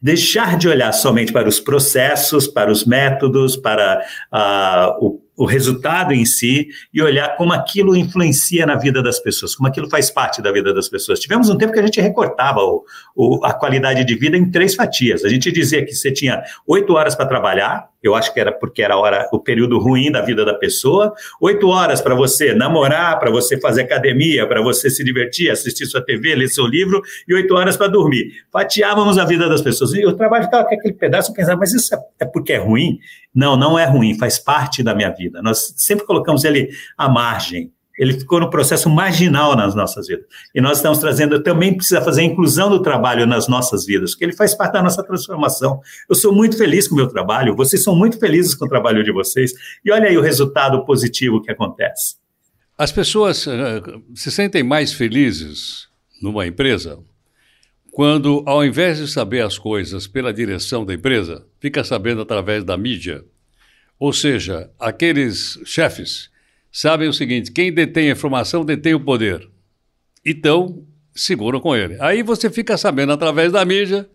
deixar 0.00 0.56
de 0.56 0.66
olhar 0.68 0.92
somente 0.92 1.32
para 1.32 1.48
os 1.48 1.60
processos, 1.60 2.48
para 2.48 2.70
os 2.72 2.86
métodos, 2.86 3.56
para 3.56 4.02
uh, 4.32 5.04
o 5.04 5.20
o 5.40 5.46
resultado 5.46 6.12
em 6.12 6.26
si 6.26 6.68
e 6.92 7.00
olhar 7.00 7.34
como 7.38 7.54
aquilo 7.54 7.96
influencia 7.96 8.66
na 8.66 8.76
vida 8.76 9.02
das 9.02 9.18
pessoas, 9.18 9.54
como 9.54 9.70
aquilo 9.70 9.88
faz 9.88 10.10
parte 10.10 10.42
da 10.42 10.52
vida 10.52 10.74
das 10.74 10.86
pessoas. 10.86 11.18
Tivemos 11.18 11.48
um 11.48 11.56
tempo 11.56 11.72
que 11.72 11.78
a 11.78 11.82
gente 11.82 11.98
recortava 11.98 12.60
o, 12.60 12.84
o, 13.16 13.42
a 13.42 13.54
qualidade 13.54 14.04
de 14.04 14.14
vida 14.16 14.36
em 14.36 14.50
três 14.50 14.74
fatias. 14.74 15.24
A 15.24 15.30
gente 15.30 15.50
dizia 15.50 15.82
que 15.82 15.94
você 15.94 16.12
tinha 16.12 16.42
oito 16.66 16.92
horas 16.92 17.14
para 17.14 17.24
trabalhar, 17.24 17.88
eu 18.02 18.14
acho 18.14 18.32
que 18.32 18.40
era 18.40 18.52
porque 18.52 18.82
era 18.82 18.96
hora, 18.96 19.28
o 19.32 19.38
período 19.38 19.78
ruim 19.78 20.10
da 20.10 20.20
vida 20.20 20.44
da 20.44 20.54
pessoa, 20.54 21.12
oito 21.40 21.68
horas 21.68 22.00
para 22.00 22.14
você 22.14 22.54
namorar, 22.54 23.18
para 23.18 23.30
você 23.30 23.60
fazer 23.60 23.82
academia, 23.82 24.46
para 24.46 24.62
você 24.62 24.88
se 24.88 25.04
divertir, 25.04 25.50
assistir 25.50 25.86
sua 25.86 26.04
TV, 26.04 26.34
ler 26.34 26.48
seu 26.48 26.66
livro, 26.66 27.02
e 27.28 27.34
oito 27.34 27.54
horas 27.54 27.76
para 27.76 27.88
dormir. 27.88 28.32
Fatiávamos 28.52 29.18
a 29.18 29.24
vida 29.24 29.48
das 29.48 29.60
pessoas. 29.60 29.92
E 29.92 30.04
o 30.04 30.12
trabalho 30.12 30.44
ficava 30.44 30.66
com 30.66 30.74
aquele 30.74 30.94
pedaço, 30.94 31.30
eu 31.30 31.34
pensava, 31.34 31.58
mas 31.58 31.72
isso 31.72 31.94
é, 31.94 31.98
é 32.20 32.24
porque 32.24 32.52
é 32.52 32.58
ruim? 32.58 32.98
Não, 33.34 33.56
não 33.56 33.78
é 33.78 33.84
ruim, 33.84 34.18
faz 34.18 34.38
parte 34.38 34.82
da 34.82 34.94
minha 34.94 35.10
vida. 35.10 35.40
Nós 35.42 35.74
sempre 35.76 36.06
colocamos 36.06 36.44
ele 36.44 36.70
à 36.96 37.08
margem. 37.08 37.72
Ele 38.00 38.14
ficou 38.14 38.40
no 38.40 38.48
processo 38.48 38.88
marginal 38.88 39.54
nas 39.54 39.74
nossas 39.74 40.06
vidas. 40.08 40.24
E 40.54 40.60
nós 40.60 40.78
estamos 40.78 40.98
trazendo, 40.98 41.42
também 41.42 41.76
precisa 41.76 42.00
fazer 42.00 42.22
a 42.22 42.24
inclusão 42.24 42.70
do 42.70 42.80
trabalho 42.80 43.26
nas 43.26 43.46
nossas 43.46 43.84
vidas, 43.84 44.12
porque 44.12 44.24
ele 44.24 44.32
faz 44.32 44.54
parte 44.54 44.72
da 44.72 44.82
nossa 44.82 45.02
transformação. 45.02 45.82
Eu 46.08 46.14
sou 46.14 46.34
muito 46.34 46.56
feliz 46.56 46.88
com 46.88 46.94
o 46.94 46.96
meu 46.96 47.08
trabalho, 47.08 47.54
vocês 47.54 47.82
são 47.82 47.94
muito 47.94 48.18
felizes 48.18 48.54
com 48.54 48.64
o 48.64 48.68
trabalho 48.68 49.04
de 49.04 49.12
vocês, 49.12 49.52
e 49.84 49.92
olha 49.92 50.08
aí 50.08 50.16
o 50.16 50.22
resultado 50.22 50.82
positivo 50.86 51.42
que 51.42 51.50
acontece. 51.52 52.16
As 52.78 52.90
pessoas 52.90 53.46
uh, 53.46 54.02
se 54.14 54.30
sentem 54.30 54.62
mais 54.62 54.94
felizes 54.94 55.86
numa 56.22 56.46
empresa 56.46 56.98
quando, 57.92 58.42
ao 58.46 58.64
invés 58.64 58.96
de 58.96 59.08
saber 59.08 59.42
as 59.42 59.58
coisas 59.58 60.06
pela 60.06 60.32
direção 60.32 60.86
da 60.86 60.94
empresa, 60.94 61.44
fica 61.60 61.84
sabendo 61.84 62.22
através 62.22 62.64
da 62.64 62.78
mídia. 62.78 63.22
Ou 63.98 64.10
seja, 64.10 64.70
aqueles 64.78 65.60
chefes 65.66 66.30
sabem 66.72 67.08
o 67.08 67.12
seguinte: 67.12 67.52
quem 67.52 67.72
detém 67.72 68.08
a 68.08 68.12
informação 68.12 68.64
detém 68.64 68.94
o 68.94 69.00
poder. 69.00 69.48
Então, 70.24 70.84
seguram 71.14 71.60
com 71.60 71.74
ele. 71.74 71.96
Aí 72.00 72.22
você 72.22 72.50
fica 72.50 72.76
sabendo 72.76 73.12
através 73.12 73.52
da 73.52 73.64
mídia 73.64 74.08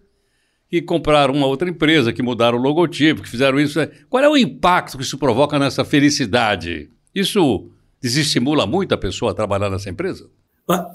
que 0.69 0.81
compraram 0.81 1.33
uma 1.33 1.47
outra 1.47 1.69
empresa, 1.69 2.11
que 2.11 2.23
mudaram 2.23 2.57
o 2.57 2.61
logotipo, 2.61 3.21
que 3.21 3.29
fizeram 3.29 3.59
isso. 3.59 3.79
Qual 4.09 4.23
é 4.23 4.29
o 4.29 4.37
impacto 4.37 4.97
que 4.97 5.03
isso 5.03 5.17
provoca 5.17 5.57
nessa 5.59 5.85
felicidade? 5.85 6.89
Isso 7.13 7.69
desestimula 8.01 8.65
muito 8.65 8.93
a 8.93 8.97
pessoa 8.97 9.31
a 9.31 9.35
trabalhar 9.35 9.69
nessa 9.69 9.89
empresa? 9.89 10.29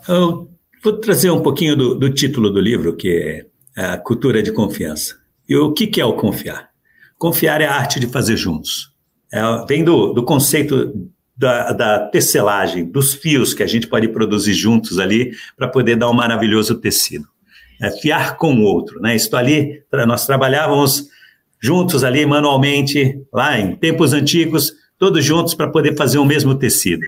Eu 0.09 0.51
Vou 0.83 0.95
trazer 0.95 1.31
um 1.31 1.43
pouquinho 1.43 1.77
do, 1.77 1.95
do 1.95 2.11
título 2.11 2.49
do 2.49 2.59
livro, 2.59 2.97
que 2.97 3.45
é 3.77 3.85
a 3.85 3.99
cultura 3.99 4.43
de 4.43 4.51
confiança. 4.51 5.15
E 5.47 5.55
o 5.55 5.73
que, 5.73 6.01
é 6.01 6.05
o 6.05 6.15
confiar? 6.15 6.71
Confiar 7.19 7.61
é 7.61 7.67
a 7.67 7.75
arte 7.75 8.01
de 8.01 8.07
fazer 8.07 8.37
juntos. 8.39 8.91
É, 9.31 9.43
vem 9.69 9.85
do, 9.85 10.15
do 10.15 10.25
conceito 10.25 11.11
da, 11.41 11.73
da, 11.73 11.99
tecelagem, 11.99 12.85
dos 12.85 13.15
fios 13.15 13.55
que 13.55 13.63
a 13.63 13.67
gente 13.67 13.87
pode 13.87 14.07
produzir 14.09 14.53
juntos 14.53 14.99
ali 14.99 15.33
para 15.57 15.67
poder 15.67 15.97
dar 15.97 16.11
um 16.11 16.13
maravilhoso 16.13 16.75
tecido. 16.75 17.27
É 17.81 17.91
fiar 17.91 18.37
com 18.37 18.55
o 18.57 18.63
outro, 18.63 19.01
né? 19.01 19.17
Estou 19.17 19.39
ali, 19.39 19.83
nós 20.07 20.27
trabalhávamos 20.27 21.09
juntos 21.59 22.05
ali 22.05 22.27
manualmente, 22.27 23.23
lá 23.33 23.59
em 23.59 23.75
tempos 23.75 24.13
antigos, 24.13 24.75
todos 24.99 25.25
juntos 25.25 25.55
para 25.55 25.71
poder 25.71 25.97
fazer 25.97 26.19
o 26.19 26.27
mesmo 26.27 26.55
tecido. 26.55 27.07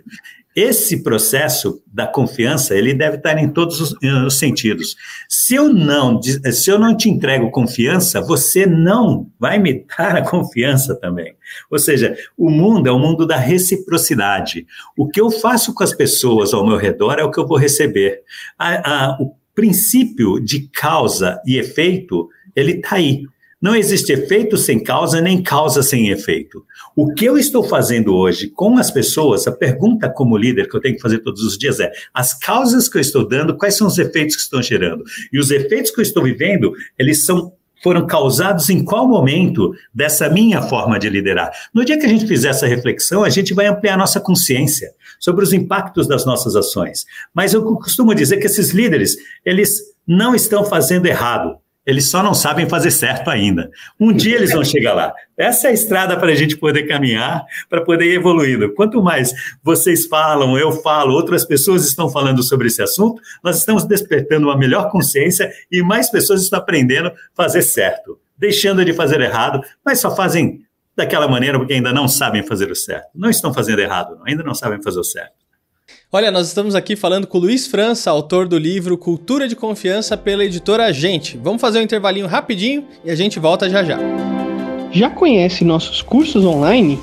Esse 0.55 1.03
processo 1.03 1.83
da 1.87 2.07
confiança, 2.07 2.75
ele 2.75 2.93
deve 2.93 3.17
estar 3.17 3.39
em 3.39 3.49
todos 3.49 3.81
os, 3.81 3.95
os, 4.27 4.39
sentidos. 4.39 4.97
Se 5.29 5.55
eu 5.55 5.73
não, 5.73 6.21
se 6.23 6.71
eu 6.71 6.79
não 6.79 6.95
te 6.95 7.09
entrego 7.09 7.51
confiança, 7.51 8.21
você 8.21 8.67
não 8.67 9.31
vai 9.41 9.59
me 9.59 9.85
dar 9.97 10.17
a 10.17 10.29
confiança 10.29 10.95
também. 10.95 11.35
Ou 11.71 11.79
seja, 11.79 12.15
o 12.37 12.51
mundo 12.51 12.87
é 12.87 12.93
o 12.93 12.99
mundo 12.99 13.27
da 13.27 13.37
reciprocidade. 13.37 14.67
O 14.97 15.09
que 15.09 15.21
eu 15.21 15.31
faço 15.31 15.73
com 15.75 15.83
as 15.83 15.95
pessoas 15.95 16.53
ao 16.53 16.67
meu 16.67 16.77
redor 16.77 17.17
é 17.19 17.25
o 17.25 17.31
que 17.31 17.41
eu 17.41 17.47
vou 17.47 17.57
receber. 17.57 18.21
A, 18.59 19.15
a, 19.15 19.23
o 19.23 19.35
princípio 19.55 20.39
de 20.39 20.69
causa 20.69 21.41
e 21.47 21.59
efeito, 21.59 22.29
ele 22.55 22.73
está 22.73 22.97
aí. 22.97 23.25
Não 23.63 23.77
existe 23.77 24.13
efeito 24.13 24.57
sem 24.57 24.83
causa, 24.83 25.21
nem 25.21 25.41
causa 25.41 25.85
sem 25.85 26.09
efeito. 26.09 26.65
O 26.97 27.15
que 27.15 27.25
eu 27.25 27.39
estou 27.39 27.63
fazendo 27.63 28.13
hoje 28.13 28.49
com 28.49 28.77
as 28.77 28.91
pessoas, 28.91 29.47
a 29.47 29.53
pergunta 29.53 30.11
como 30.11 30.37
líder 30.37 30.69
que 30.69 30.77
eu 30.77 30.81
tenho 30.81 30.97
que 30.97 31.01
fazer 31.01 31.21
todos 31.21 31.43
os 31.45 31.57
dias 31.57 31.79
é: 31.79 31.93
as 32.13 32.35
causas 32.35 32.89
que 32.89 32.99
eu 32.99 33.01
estou 33.01 33.27
dando, 33.27 33.57
quais 33.57 33.77
são 33.77 33.87
os 33.87 33.99
efeitos 33.99 34.35
que 34.35 34.43
estão 34.43 34.61
gerando? 34.61 35.05
E 35.33 35.39
os 35.39 35.53
efeitos 35.53 35.93
que 35.93 36.01
eu 36.01 36.03
estou 36.03 36.25
vivendo, 36.25 36.73
eles 36.99 37.25
são 37.25 37.53
foram 37.83 38.07
causados 38.07 38.71
em 38.71 38.85
qual 38.85 39.09
momento 39.09 39.75
dessa 39.93 40.29
minha 40.29 40.63
forma 40.63 40.99
de 40.99 41.11
liderar. 41.11 41.51
No 41.75 41.85
dia 41.85 41.99
que 41.99 42.07
a 42.07 42.09
gente 42.09 42.27
fizer 42.27 42.51
essa 42.51 42.67
reflexão, 42.67 43.25
a 43.25 43.29
gente 43.29 43.53
vai 43.53 43.67
ampliar 43.67 43.99
nossa 43.99 44.21
consciência 44.21 44.93
sobre 45.19 45.45
os 45.45 45.53
impactos 45.53 46.07
das 46.07 46.25
nossas 46.25 46.55
ações. 46.55 47.05
Mas 47.35 47.53
eu 47.53 47.63
costumo 47.75 48.15
dizer 48.15 48.37
que 48.37 48.47
esses 48.47 48.71
líderes, 48.71 49.17
eles 49.45 49.81
não 50.07 50.35
estão 50.35 50.65
fazendo 50.65 51.07
errado. 51.07 51.57
Eles 51.85 52.09
só 52.09 52.23
não 52.23 52.33
sabem 52.33 52.69
fazer 52.69 52.93
certo 52.93 53.29
ainda. 53.29 53.71
Um 53.99 54.13
dia 54.13 54.37
eles 54.37 54.53
vão 54.53 54.65
chegar 54.65 54.95
lá. 54.95 55.13
Essa 55.37 55.67
é 55.67 55.71
a 55.71 55.75
estrada 55.75 56.17
para 56.17 56.31
a 56.31 56.35
gente 56.35 56.57
poder 56.57 56.85
caminhar, 56.85 57.45
para 57.69 57.83
poder 57.83 58.07
ir 58.07 58.15
evoluindo. 58.15 58.73
Quanto 58.75 59.03
mais 59.03 59.33
vocês 59.63 60.07
falam, 60.07 60.57
eu 60.57 60.71
falo, 60.71 61.13
outras 61.15 61.45
pessoas 61.45 61.85
estão 61.85 62.09
falando 62.09 62.43
sobre 62.43 62.69
esse 62.69 62.81
assunto, 62.81 63.21
nós 63.43 63.59
estamos 63.59 63.85
despertando 63.85 64.47
uma 64.47 64.57
melhor 64.57 64.91
consciência 64.91 65.51
e 65.71 65.83
mais 65.83 66.09
pessoas 66.09 66.43
estão 66.43 66.61
aprendendo 66.61 67.09
a 67.09 67.15
fazer 67.35 67.63
certo, 67.63 68.19
deixando 68.39 68.85
de 68.85 68.93
fazer 68.93 69.21
errado, 69.21 69.61
mas 69.85 69.99
só 69.99 70.15
fazem 70.15 70.61
daquela 70.95 71.27
maneira 71.27 71.59
porque 71.59 71.75
ainda 71.75 71.93
não 71.93 72.07
sabem 72.07 72.45
fazer 72.45 72.71
o 72.71 72.77
certo. 72.77 73.09
Não 73.15 73.31
estão 73.31 73.53
fazendo 73.53 73.81
errado, 73.81 74.21
ainda 74.25 74.45
não 74.45 74.55
sabem 74.55 74.81
fazer 74.81 75.01
o 75.01 75.05
certo. 75.05 75.42
Olha, 76.15 76.31
nós 76.31 76.49
estamos 76.49 76.75
aqui 76.75 76.95
falando 76.95 77.27
com 77.27 77.39
o 77.39 77.41
Luiz 77.41 77.67
França, 77.67 78.11
autor 78.11 78.47
do 78.47 78.59
livro 78.59 78.99
Cultura 78.99 79.49
de 79.49 79.57
Confiança 79.57 80.15
pela 80.15 80.45
editora 80.45 80.93
Gente. 80.93 81.39
Vamos 81.39 81.59
fazer 81.59 81.79
um 81.79 81.83
intervalinho 81.83 82.27
rapidinho 82.27 82.85
e 83.03 83.11
a 83.11 83.15
gente 83.15 83.39
volta 83.39 83.71
já 83.71 83.83
já. 83.83 83.99
Já 84.91 85.09
conhece 85.09 85.65
nossos 85.65 86.03
cursos 86.03 86.45
online? 86.45 87.01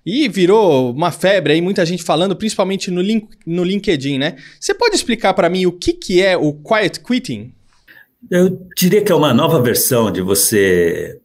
e 0.05 0.29
virou 0.29 0.93
uma 0.93 1.11
febre 1.11 1.53
aí, 1.53 1.61
muita 1.61 1.85
gente 1.85 2.03
falando, 2.03 2.37
principalmente 2.37 2.91
no, 2.91 3.01
link, 3.01 3.29
no 3.47 3.63
LinkedIn, 3.63 4.19
né? 4.19 4.37
Você 4.59 4.73
pode 4.75 4.95
explicar 4.95 5.35
para 5.35 5.49
mim 5.49 5.67
o 5.67 5.73
que, 5.73 5.93
que 5.93 6.23
é 6.23 6.37
o 6.37 6.53
quiet 6.53 7.01
quitting? 7.01 7.53
Eu 8.31 8.59
diria 8.77 9.03
que 9.03 9.13
é 9.13 9.15
uma 9.15 9.35
nova 9.35 9.61
versão 9.61 10.11
de 10.11 10.21
você 10.21 11.21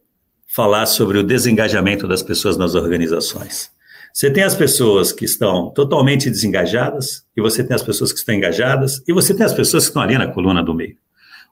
falar 0.54 0.86
sobre 0.86 1.18
o 1.18 1.24
desengajamento 1.24 2.08
das 2.08 2.22
pessoas 2.22 2.58
nas 2.58 2.76
organizações. 2.76 3.72
Você 4.14 4.30
tem 4.30 4.44
as 4.44 4.54
pessoas 4.54 5.12
que 5.12 5.26
estão 5.26 5.72
totalmente 5.72 6.30
desengajadas, 6.30 7.24
e 7.36 7.42
você 7.42 7.64
tem 7.64 7.74
as 7.76 7.82
pessoas 7.82 8.12
que 8.12 8.20
estão 8.20 8.36
engajadas, 8.36 9.02
e 9.08 9.14
você 9.14 9.34
tem 9.34 9.46
as 9.46 9.54
pessoas 9.54 9.86
que 9.86 9.90
estão 9.90 10.04
ali 10.04 10.18
na 10.18 10.28
coluna 10.28 10.62
do 10.62 10.74
meio. 10.74 10.98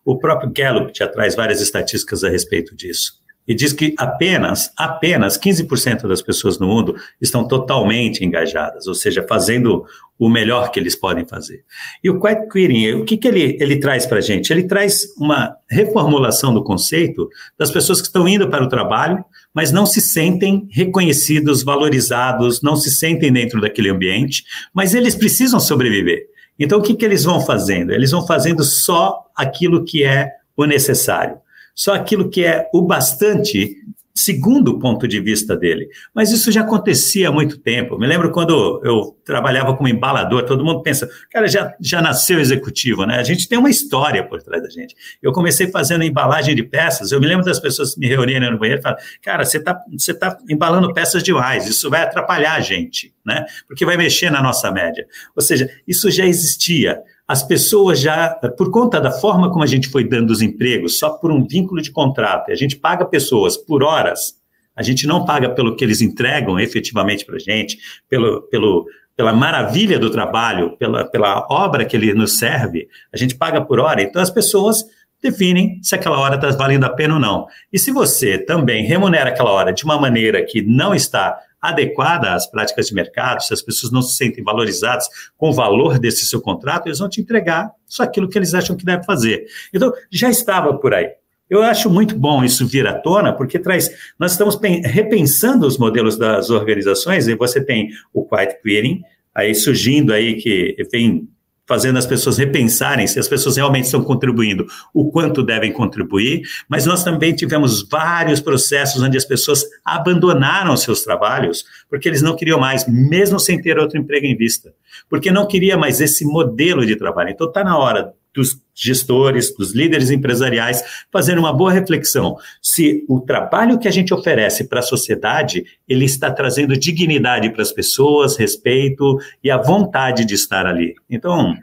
O 0.06 0.20
próprio 0.20 0.51
Gallup 0.51 0.92
já 0.96 1.08
traz 1.08 1.34
várias 1.34 1.60
estatísticas 1.62 2.24
a 2.24 2.30
respeito 2.30 2.75
disso 2.75 3.21
e 3.48 3.55
diz 3.55 3.74
que 3.74 3.93
apenas, 3.98 4.71
apenas 4.77 5.38
15% 5.38 6.07
das 6.07 6.21
pessoas 6.21 6.60
no 6.60 6.67
mundo 6.67 6.95
estão 7.19 7.48
totalmente 7.48 8.24
engajadas, 8.24 8.88
ou 8.88 8.93
seja, 8.93 9.25
fazendo 9.27 9.83
o 10.17 10.29
melhor 10.29 10.71
que 10.71 10.79
eles 10.79 10.95
podem 10.95 11.25
fazer. 11.25 11.63
E 12.03 12.10
o 12.10 12.19
Quiet 12.19 12.48
Quitting, 12.48 12.91
o 12.93 13.03
que, 13.03 13.17
que 13.17 13.27
ele, 13.27 13.57
ele 13.60 13.79
traz 13.79 14.05
para 14.05 14.19
a 14.19 14.21
gente? 14.21 14.51
Ele 14.53 14.63
traz 14.63 15.07
uma 15.17 15.55
reformulação 15.69 16.53
do 16.53 16.63
conceito 16.63 17.27
das 17.57 17.71
pessoas 17.71 18.00
que 18.00 18.07
estão 18.07 18.27
indo 18.27 18.48
para 18.48 18.63
o 18.63 18.69
trabalho, 18.69 19.24
mas 19.53 19.71
não 19.71 19.86
se 19.86 20.00
sentem 20.00 20.67
reconhecidos, 20.71 21.63
valorizados, 21.63 22.62
não 22.62 22.75
se 22.75 22.91
sentem 22.91 23.33
dentro 23.33 23.60
daquele 23.60 23.89
ambiente, 23.89 24.43
mas 24.74 24.93
eles 24.93 25.15
precisam 25.15 25.60
sobreviver. 25.60 26.27
Então, 26.60 26.77
o 26.77 26.81
que, 26.81 26.93
que 26.93 27.03
eles 27.03 27.24
vão 27.24 27.41
fazendo? 27.41 27.91
Eles 27.91 28.12
vão 28.12 28.25
fazendo 28.25 28.63
só 28.63 29.25
aquilo 29.36 29.83
que 29.83 30.03
é 30.03 30.29
o 30.55 30.65
necessário 30.65 31.41
só 31.75 31.94
aquilo 31.94 32.30
que 32.30 32.44
é 32.44 32.70
o 32.74 32.82
bastante 32.82 33.75
segundo 34.13 34.70
o 34.70 34.80
ponto 34.80 35.08
de 35.08 35.20
vista 35.20 35.56
dele. 35.56 35.90
Mas 36.13 36.32
isso 36.32 36.51
já 36.51 36.62
acontecia 36.62 37.30
há 37.30 37.32
muito 37.32 37.58
tempo. 37.58 37.98
Me 37.98 38.06
lembro 38.06 38.32
quando 38.32 38.82
eu 38.84 39.18
trabalhava 39.25 39.75
como 39.75 39.90
embalador, 39.90 40.44
todo 40.44 40.63
mundo 40.63 40.82
pensa, 40.82 41.10
cara, 41.30 41.48
já, 41.48 41.74
já 41.80 42.01
nasceu 42.01 42.40
executivo, 42.40 43.06
né? 43.06 43.18
A 43.18 43.24
gente 43.24 43.48
tem 43.48 43.58
uma 43.58 43.70
história 43.70 44.24
por 44.24 44.42
trás 44.42 44.62
da 44.62 44.70
gente. 44.70 44.96
Eu 45.22 45.32
comecei 45.32 45.68
fazendo 45.68 46.04
embalagem 46.04 46.56
de 46.56 46.63
peças, 46.63 47.12
eu 47.12 47.20
me 47.20 47.28
lembro 47.28 47.46
das 47.46 47.60
pessoas 47.60 47.96
me 47.96 48.08
reunirem 48.08 48.51
no 48.51 48.60
banheiro 48.60 48.80
e 48.80 48.84
falar, 48.84 48.98
cara, 49.22 49.46
você 49.46 49.58
está 49.58 49.80
você 49.92 50.13
tá 50.13 50.38
embalando 50.50 50.94
peças 50.94 51.24
demais, 51.24 51.68
isso 51.68 51.90
vai 51.90 52.04
atrapalhar 52.04 52.54
a 52.54 52.60
gente, 52.60 53.13
né? 53.25 53.46
Porque 53.68 53.86
vai 53.86 53.98
mexer 53.98 54.30
na 54.30 54.42
nossa 54.42 54.72
média. 54.72 55.06
Ou 55.36 55.42
seja, 55.42 55.70
isso 55.88 56.10
já 56.12 56.25
existia 56.25 57.01
as 57.28 57.44
pessoas 57.44 58.00
já, 58.00 58.30
por 58.58 58.72
conta 58.72 59.00
da 59.00 59.12
forma 59.12 59.51
como 59.51 59.63
a 59.63 59.68
gente 59.68 59.88
foi 59.88 60.08
dando 60.08 60.32
os 60.32 60.42
empregos, 60.42 61.00
só 61.00 61.12
por 61.12 61.32
um 61.32 61.46
vínculo 61.46 61.82
de 61.82 61.92
contrato, 61.92 62.51
a 62.51 62.56
gente 62.56 62.75
paga 62.75 63.06
pessoas 63.06 63.56
por 63.56 63.84
horas, 63.84 64.40
A 64.75 64.84
gente 64.84 65.06
não 65.06 65.25
paga 65.25 65.50
pelo 65.50 65.75
que 65.75 65.84
eles 65.84 66.01
entregam 66.01 66.60
efetivamente 66.60 67.25
para 67.25 67.36
a 67.36 67.40
gente, 67.40 67.78
pelo, 68.10 68.42
pelo, 68.44 68.86
pela 69.16 69.34
maravilha 69.34 70.00
do 70.00 70.10
trabalho, 70.10 70.78
pela, 70.78 71.04
pela 71.04 71.46
obra 71.50 71.86
que 71.86 71.96
ele 71.96 72.13
nos 72.13 72.38
serve, 72.40 72.88
a 73.13 73.18
gente 73.18 73.36
paga 73.36 73.62
por 73.62 73.80
hora. 73.80 74.01
Então, 74.01 74.22
as 74.22 74.30
pessoas 74.30 74.84
definem 75.22 75.80
se 75.84 75.94
aquela 75.94 76.20
hora 76.20 76.36
está 76.36 76.50
valendo 76.50 76.86
a 76.86 76.90
pena 76.90 77.16
ou 77.16 77.20
não. 77.20 77.46
E 77.72 77.78
se 77.78 77.92
você 77.92 78.38
também 78.38 78.86
remunera 78.86 79.30
aquela 79.30 79.51
hora 79.51 79.72
de 79.72 79.84
uma 79.84 80.00
maneira 80.00 80.44
que 80.44 80.62
não 80.62 80.96
está 80.96 81.38
adequada 81.62 82.34
às 82.34 82.50
práticas 82.50 82.88
de 82.88 82.94
mercado, 82.96 83.44
se 83.44 83.53
as 83.53 83.62
pessoas 83.62 83.91
não 83.91 84.01
se 84.01 84.18
sentem 84.18 84.44
valorizadas 84.44 85.08
com 85.38 85.50
o 85.50 85.53
valor 85.53 86.00
desse 86.00 86.25
seu 86.25 86.41
contrato, 86.41 86.88
eles 86.88 87.00
vão 87.00 87.08
te 87.08 87.22
entregar 87.22 87.72
só 87.86 88.03
aquilo 88.03 88.27
que 88.27 88.38
eles 88.38 88.53
acham 88.53 88.75
que 88.75 88.84
deve 88.84 89.03
fazer. 89.03 89.46
Então, 89.74 89.94
já 90.10 90.30
estava 90.30 90.77
por 90.77 90.94
aí. 90.94 91.10
Eu 91.50 91.62
acho 91.62 91.89
muito 91.89 92.18
bom 92.18 92.44
isso 92.44 92.65
vir 92.65 92.88
à 92.88 92.94
tona, 92.94 93.34
porque 93.34 93.60
traz. 93.60 93.89
Nós 94.18 94.32
estamos 94.32 94.58
repensando 94.86 95.68
os 95.68 95.77
modelos 95.77 96.18
das 96.18 96.50
organizações, 96.50 97.27
e 97.27 97.36
você 97.36 97.63
tem 97.63 97.89
o 98.13 98.25
quiet 98.25 98.56
quitting, 98.63 99.01
aí 99.36 99.53
surgindo 99.53 100.13
aí 100.13 100.36
que 100.36 100.75
vem 100.91 101.27
fazendo 101.72 101.98
as 101.98 102.06
pessoas 102.06 102.38
repensarem 102.38 103.08
se 103.08 103.18
as 103.18 103.30
pessoas 103.30 103.56
realmente 103.56 103.86
estão 103.86 104.04
contribuindo, 104.04 104.68
o 104.94 105.10
quanto 105.10 105.42
devem 105.42 105.72
contribuir, 105.72 106.42
mas 106.68 106.86
nós 106.86 107.01
também 107.01 107.34
tivemos 107.34 107.88
vários 107.88 108.42
processos 108.42 109.01
onde 109.01 109.16
as 109.16 109.24
pessoas 109.24 109.63
abandonaram 109.86 110.75
seus 110.75 111.01
trabalhos 111.01 111.63
porque 111.90 112.10
eles 112.10 112.22
não 112.22 112.36
queriam 112.36 112.60
mais, 112.60 112.86
mesmo 112.90 113.40
sem 113.40 113.62
ter 113.62 113.80
outro 113.80 113.98
emprego 113.98 114.25
em 114.25 114.36
vista, 114.36 114.74
porque 115.10 115.32
não 115.32 115.48
queria 115.48 115.78
mais 115.78 116.01
esse 116.01 116.25
modelo 116.25 116.86
de 116.86 116.98
trabalho. 116.98 117.30
Então 117.30 117.48
está 117.48 117.63
na 117.63 117.78
hora 117.78 118.12
dos 118.34 118.62
gestores, 118.74 119.56
dos 119.56 119.74
líderes 119.74 120.10
empresariais, 120.10 120.84
fazendo 121.12 121.40
uma 121.40 121.54
boa 121.54 121.72
reflexão 121.72 122.36
se 122.62 123.06
o 123.08 123.20
trabalho 123.20 123.78
que 123.78 123.88
a 123.88 123.92
gente 123.92 124.14
oferece 124.14 124.68
para 124.68 124.80
a 124.80 124.84
sociedade, 124.84 125.66
ele 125.88 126.06
está 126.06 126.32
trazendo 126.32 126.78
dignidade 126.78 127.50
para 127.52 127.62
as 127.62 127.72
pessoas, 127.72 128.38
respeito 128.38 129.18
e 129.44 129.52
a 129.52 129.58
vontade 129.58 130.26
de 130.26 130.34
estar 130.34 130.66
ali. 130.66 130.96
Então, 131.10 131.56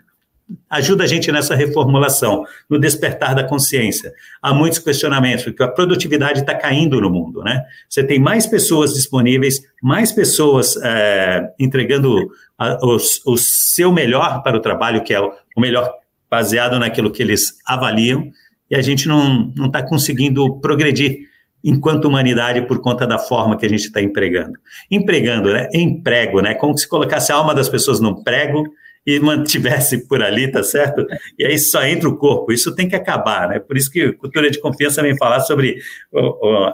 ajuda 0.68 1.04
a 1.04 1.06
gente 1.06 1.30
nessa 1.30 1.54
reformulação, 1.54 2.44
no 2.68 2.78
despertar 2.78 3.34
da 3.34 3.44
consciência. 3.44 4.12
Há 4.40 4.54
muitos 4.54 4.78
questionamentos, 4.78 5.44
porque 5.44 5.62
a 5.62 5.68
produtividade 5.68 6.40
está 6.40 6.54
caindo 6.54 7.00
no 7.00 7.10
mundo, 7.10 7.42
né? 7.42 7.64
Você 7.88 8.02
tem 8.02 8.18
mais 8.18 8.46
pessoas 8.46 8.94
disponíveis, 8.94 9.60
mais 9.82 10.12
pessoas 10.12 10.76
é, 10.82 11.50
entregando 11.58 12.30
a, 12.58 12.78
o, 12.84 13.36
seu 13.36 13.92
melhor 13.92 14.42
para 14.42 14.56
o 14.56 14.60
trabalho, 14.60 15.02
que 15.02 15.12
é 15.12 15.20
o 15.20 15.32
melhor 15.58 15.92
baseado 16.30 16.78
naquilo 16.78 17.10
que 17.10 17.22
eles 17.22 17.54
avaliam, 17.66 18.30
e 18.70 18.76
a 18.76 18.82
gente 18.82 19.08
não 19.08 19.52
está 19.66 19.82
conseguindo 19.82 20.60
progredir 20.60 21.26
enquanto 21.64 22.04
humanidade 22.04 22.62
por 22.62 22.80
conta 22.80 23.06
da 23.06 23.18
forma 23.18 23.56
que 23.56 23.66
a 23.66 23.68
gente 23.68 23.86
está 23.86 24.00
empregando. 24.00 24.58
Empregando, 24.90 25.52
né? 25.52 25.68
Emprego, 25.74 26.40
né? 26.40 26.54
Como 26.54 26.76
se 26.76 26.86
colocasse 26.86 27.32
a 27.32 27.36
alma 27.36 27.54
das 27.54 27.68
pessoas 27.68 27.98
num 27.98 28.22
prego 28.22 28.62
e 29.06 29.18
mantivesse 29.18 30.06
por 30.06 30.22
ali, 30.22 30.52
tá 30.52 30.62
certo? 30.62 31.04
E 31.38 31.46
aí 31.46 31.58
só 31.58 31.82
entra 31.82 32.08
o 32.08 32.16
corpo. 32.16 32.52
Isso 32.52 32.74
tem 32.74 32.88
que 32.88 32.94
acabar, 32.94 33.48
né? 33.48 33.58
Por 33.58 33.76
isso 33.76 33.90
que 33.90 34.12
cultura 34.12 34.50
de 34.50 34.60
confiança 34.60 35.02
vem 35.02 35.16
falar 35.16 35.40
sobre 35.40 35.78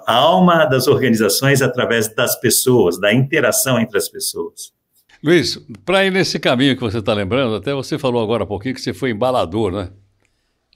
a 0.06 0.14
alma 0.14 0.64
das 0.64 0.88
organizações 0.88 1.62
através 1.62 2.12
das 2.12 2.38
pessoas, 2.40 2.98
da 2.98 3.14
interação 3.14 3.78
entre 3.78 3.96
as 3.96 4.08
pessoas. 4.08 4.73
Luiz, 5.24 5.58
para 5.86 6.04
ir 6.04 6.10
nesse 6.10 6.38
caminho 6.38 6.76
que 6.76 6.82
você 6.82 6.98
está 6.98 7.14
lembrando, 7.14 7.54
até 7.54 7.72
você 7.72 7.98
falou 7.98 8.22
agora 8.22 8.44
há 8.44 8.46
pouquinho 8.46 8.74
que 8.74 8.80
você 8.82 8.92
foi 8.92 9.08
embalador, 9.08 9.72
né? 9.72 9.88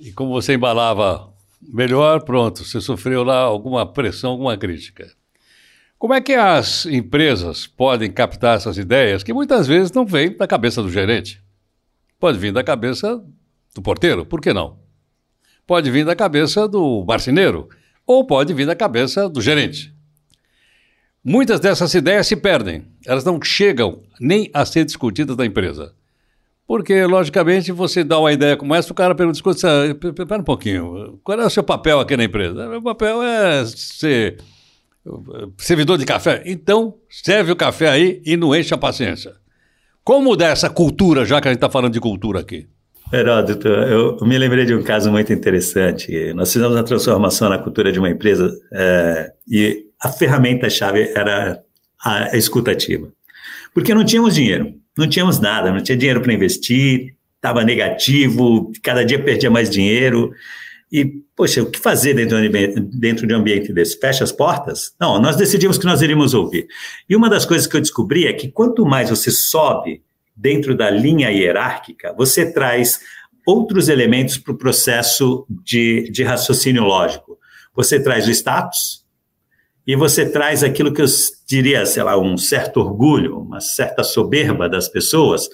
E 0.01 0.11
como 0.11 0.31
você 0.31 0.55
embalava 0.55 1.31
melhor, 1.61 2.23
pronto, 2.23 2.65
você 2.65 2.81
sofreu 2.81 3.23
lá 3.23 3.41
alguma 3.41 3.85
pressão, 3.85 4.31
alguma 4.31 4.57
crítica. 4.57 5.13
Como 5.99 6.15
é 6.15 6.21
que 6.23 6.33
as 6.33 6.87
empresas 6.87 7.67
podem 7.67 8.11
captar 8.11 8.57
essas 8.57 8.79
ideias 8.79 9.23
que 9.23 9.35
muitas 9.35 9.67
vezes 9.67 9.93
não 9.93 10.07
vêm 10.07 10.35
da 10.35 10.47
cabeça 10.47 10.83
do 10.83 10.91
gerente? 10.91 11.43
Pode 12.19 12.39
vir 12.39 12.51
da 12.51 12.65
cabeça 12.65 13.23
do 13.75 13.83
porteiro, 13.83 14.25
por 14.25 14.41
que 14.41 14.55
não? 14.55 14.79
Pode 15.67 15.91
vir 15.91 16.07
da 16.07 16.17
cabeça 16.17 16.67
do 16.67 17.05
marceneiro, 17.07 17.69
ou 18.07 18.27
pode 18.27 18.55
vir 18.55 18.65
da 18.65 18.75
cabeça 18.75 19.29
do 19.29 19.43
gerente. 19.43 19.95
Muitas 21.29 21.61
dessas 21.61 21.93
ideias 21.93 22.27
se 22.27 22.35
perdem, 22.35 22.87
elas 23.07 23.23
não 23.23 23.39
chegam 23.43 24.01
nem 24.19 24.51
a 24.55 24.65
ser 24.65 24.83
discutidas 24.87 25.37
na 25.37 25.45
empresa. 25.45 25.93
Porque, 26.67 27.05
logicamente, 27.05 27.71
você 27.71 28.03
dá 28.03 28.19
uma 28.19 28.33
ideia 28.33 28.57
como 28.57 28.75
essa, 28.75 28.91
o 28.91 28.95
cara 28.95 29.15
pergunta, 29.15 29.37
escuta, 29.37 29.59
espera 29.89 30.41
um 30.41 30.45
pouquinho, 30.45 31.21
qual 31.23 31.39
é 31.39 31.45
o 31.45 31.51
seu 31.51 31.63
papel 31.63 32.01
aqui 32.01 32.17
na 32.17 32.25
empresa? 32.25 32.67
Meu 32.67 32.81
papel 32.81 33.23
é 33.23 33.63
ser 33.67 34.39
servidor 35.59 35.99
de 35.99 36.07
café. 36.07 36.43
Então, 36.47 36.95
serve 37.11 37.53
o 37.53 37.57
café 37.57 37.91
aí 37.91 38.23
e 38.25 38.35
não 38.35 38.57
enche 38.57 38.73
a 38.73 38.79
paciência. 38.79 39.35
Como 40.03 40.31
mudar 40.31 40.47
essa 40.47 40.71
cultura, 40.71 41.27
já 41.27 41.43
que 41.43 41.49
a 41.49 41.51
gente 41.51 41.59
está 41.59 41.69
falando 41.69 41.93
de 41.93 42.01
cultura 42.01 42.41
aqui? 42.41 42.67
Heródoto, 43.13 43.69
eu 43.69 44.17
me 44.23 44.39
lembrei 44.39 44.65
de 44.65 44.75
um 44.75 44.83
caso 44.83 45.11
muito 45.11 45.31
interessante. 45.31 46.33
Nós 46.33 46.51
fizemos 46.51 46.75
uma 46.75 46.85
transformação 46.85 47.51
na 47.51 47.59
cultura 47.59 47.93
de 47.93 47.99
uma 47.99 48.09
empresa 48.09 48.51
é, 48.73 49.31
e 49.47 49.88
a 50.01 50.09
ferramenta-chave 50.09 51.13
era 51.15 51.63
a 52.05 52.37
escutativa. 52.37 53.13
Porque 53.75 53.95
não 53.95 54.05
tínhamos 54.05 54.35
dinheiro, 54.35 54.75
não 54.97 55.09
tínhamos 55.09 55.41
nada, 55.41 55.73
não 55.73 55.83
tinha 55.83 55.97
dinheiro 55.97 56.21
para 56.21 56.33
investir, 56.33 57.15
estava 57.37 57.65
negativo, 57.65 58.73
cada 58.83 59.05
dia 59.05 59.19
perdia 59.23 59.51
mais 59.51 59.71
dinheiro. 59.71 60.33
E, 60.91 61.05
poxa, 61.37 61.63
o 61.63 61.71
que 61.71 61.79
fazer 61.79 62.15
dentro 62.15 62.41
de, 62.41 62.81
dentro 62.99 63.27
de 63.27 63.35
um 63.35 63.39
ambiente 63.39 63.73
desse? 63.73 63.99
Fecha 63.99 64.25
as 64.25 64.33
portas? 64.33 64.95
Não, 64.99 65.21
nós 65.21 65.37
decidimos 65.37 65.77
que 65.77 65.85
nós 65.85 66.01
iríamos 66.01 66.35
ouvir. 66.35 66.67
E 67.09 67.15
uma 67.15 67.29
das 67.29 67.45
coisas 67.45 67.67
que 67.67 67.77
eu 67.77 67.81
descobri 67.81 68.27
é 68.27 68.33
que 68.33 68.49
quanto 68.49 68.87
mais 68.87 69.11
você 69.11 69.31
sobe 69.31 70.03
dentro 70.35 70.75
da 70.77 70.89
linha 70.89 71.31
hierárquica, 71.31 72.15
você 72.17 72.51
traz 72.51 73.01
outros 73.45 73.89
elementos 73.89 74.39
para 74.39 74.53
o 74.53 74.59
processo 74.59 75.47
de, 75.49 76.11
de 76.11 76.23
raciocínio 76.23 76.85
lógico. 76.85 77.39
Você 77.75 78.01
traz 78.01 78.27
o 78.27 78.31
status, 78.31 79.05
e 79.89 79.97
você 79.97 80.29
traz 80.29 80.63
aquilo 80.63 80.93
que 80.93 81.01
eu 81.01 81.07
diria, 81.47 81.87
sei 81.87 82.03
lá, 82.03 82.19
um 82.19 82.37
certo 82.37 82.79
orgulho, 82.79 83.39
uma 83.39 83.59
certa 83.59 84.05
soberba 84.05 84.69
das 84.69 84.87
pessoas, 84.87 85.49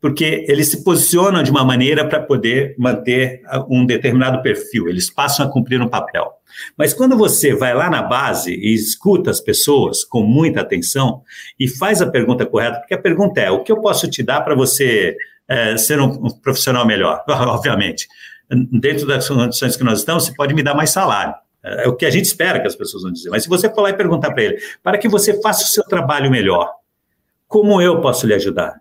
porque 0.00 0.46
eles 0.48 0.68
se 0.68 0.82
posicionam 0.82 1.42
de 1.42 1.50
uma 1.50 1.62
maneira 1.62 2.08
para 2.08 2.18
poder 2.18 2.74
manter 2.78 3.42
um 3.68 3.84
determinado 3.84 4.40
perfil, 4.40 4.88
eles 4.88 5.10
passam 5.10 5.44
a 5.44 5.52
cumprir 5.52 5.82
um 5.82 5.88
papel. 5.88 6.32
Mas 6.78 6.94
quando 6.94 7.14
você 7.14 7.54
vai 7.54 7.74
lá 7.74 7.90
na 7.90 8.00
base 8.00 8.54
e 8.54 8.72
escuta 8.72 9.30
as 9.30 9.38
pessoas 9.38 10.02
com 10.02 10.22
muita 10.22 10.62
atenção 10.62 11.20
e 11.60 11.68
faz 11.68 12.00
a 12.00 12.10
pergunta 12.10 12.46
correta, 12.46 12.78
porque 12.78 12.94
a 12.94 13.02
pergunta 13.02 13.38
é: 13.38 13.50
o 13.50 13.62
que 13.62 13.70
eu 13.70 13.82
posso 13.82 14.08
te 14.08 14.22
dar 14.22 14.40
para 14.40 14.54
você 14.54 15.14
é, 15.46 15.76
ser 15.76 16.00
um 16.00 16.30
profissional 16.40 16.86
melhor? 16.86 17.22
Obviamente, 17.28 18.08
dentro 18.72 19.06
das 19.06 19.28
condições 19.28 19.76
que 19.76 19.84
nós 19.84 19.98
estamos, 19.98 20.24
você 20.24 20.34
pode 20.34 20.54
me 20.54 20.62
dar 20.62 20.74
mais 20.74 20.88
salário. 20.88 21.34
É 21.62 21.88
o 21.88 21.96
que 21.96 22.06
a 22.06 22.10
gente 22.10 22.24
espera 22.24 22.60
que 22.60 22.66
as 22.66 22.76
pessoas 22.76 23.02
vão 23.02 23.12
dizer. 23.12 23.30
Mas 23.30 23.42
se 23.42 23.48
você 23.48 23.68
for 23.68 23.82
lá 23.82 23.90
e 23.90 23.94
perguntar 23.94 24.32
para 24.32 24.42
ele, 24.42 24.58
para 24.82 24.98
que 24.98 25.08
você 25.08 25.40
faça 25.40 25.64
o 25.64 25.68
seu 25.68 25.84
trabalho 25.84 26.30
melhor, 26.30 26.70
como 27.46 27.80
eu 27.80 28.00
posso 28.00 28.26
lhe 28.26 28.34
ajudar? 28.34 28.80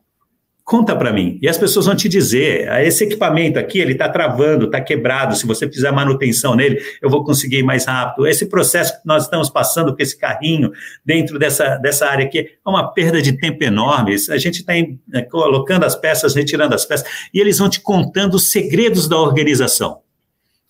Conta 0.64 0.94
para 0.94 1.14
mim. 1.14 1.40
E 1.42 1.48
as 1.48 1.58
pessoas 1.58 1.86
vão 1.86 1.96
te 1.96 2.10
dizer: 2.10 2.70
ah, 2.70 2.84
esse 2.84 3.06
equipamento 3.06 3.58
aqui, 3.58 3.80
ele 3.80 3.94
está 3.94 4.10
travando, 4.10 4.66
está 4.66 4.82
quebrado. 4.82 5.34
Se 5.34 5.48
você 5.48 5.66
fizer 5.72 5.90
manutenção 5.92 6.56
nele, 6.56 6.78
eu 7.02 7.10
vou 7.10 7.24
conseguir 7.24 7.60
ir 7.60 7.64
mais 7.64 7.86
rápido. 7.86 8.28
Esse 8.28 8.46
processo 8.48 8.94
que 8.94 9.08
nós 9.08 9.24
estamos 9.24 9.50
passando 9.50 9.96
com 9.96 10.04
esse 10.04 10.18
carrinho 10.18 10.74
dentro 11.06 11.40
dessa, 11.40 11.78
dessa 11.78 12.06
área 12.06 12.26
aqui 12.26 12.40
é 12.40 12.70
uma 12.70 12.92
perda 12.92 13.22
de 13.22 13.38
tempo 13.38 13.64
enorme. 13.64 14.14
A 14.30 14.38
gente 14.38 14.60
está 14.60 14.74
é, 14.76 15.22
colocando 15.32 15.86
as 15.86 15.96
peças, 15.96 16.36
retirando 16.36 16.76
as 16.76 16.86
peças, 16.86 17.08
e 17.34 17.40
eles 17.40 17.60
vão 17.60 17.70
te 17.70 17.80
contando 17.80 18.34
os 18.34 18.52
segredos 18.52 19.08
da 19.08 19.18
organização. 19.18 20.02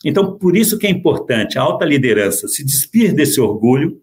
Então, 0.05 0.37
por 0.37 0.55
isso 0.55 0.77
que 0.77 0.85
é 0.85 0.89
importante 0.89 1.57
a 1.57 1.61
alta 1.61 1.85
liderança 1.85 2.47
se 2.47 2.63
despir 2.63 3.13
desse 3.13 3.41
orgulho, 3.41 3.99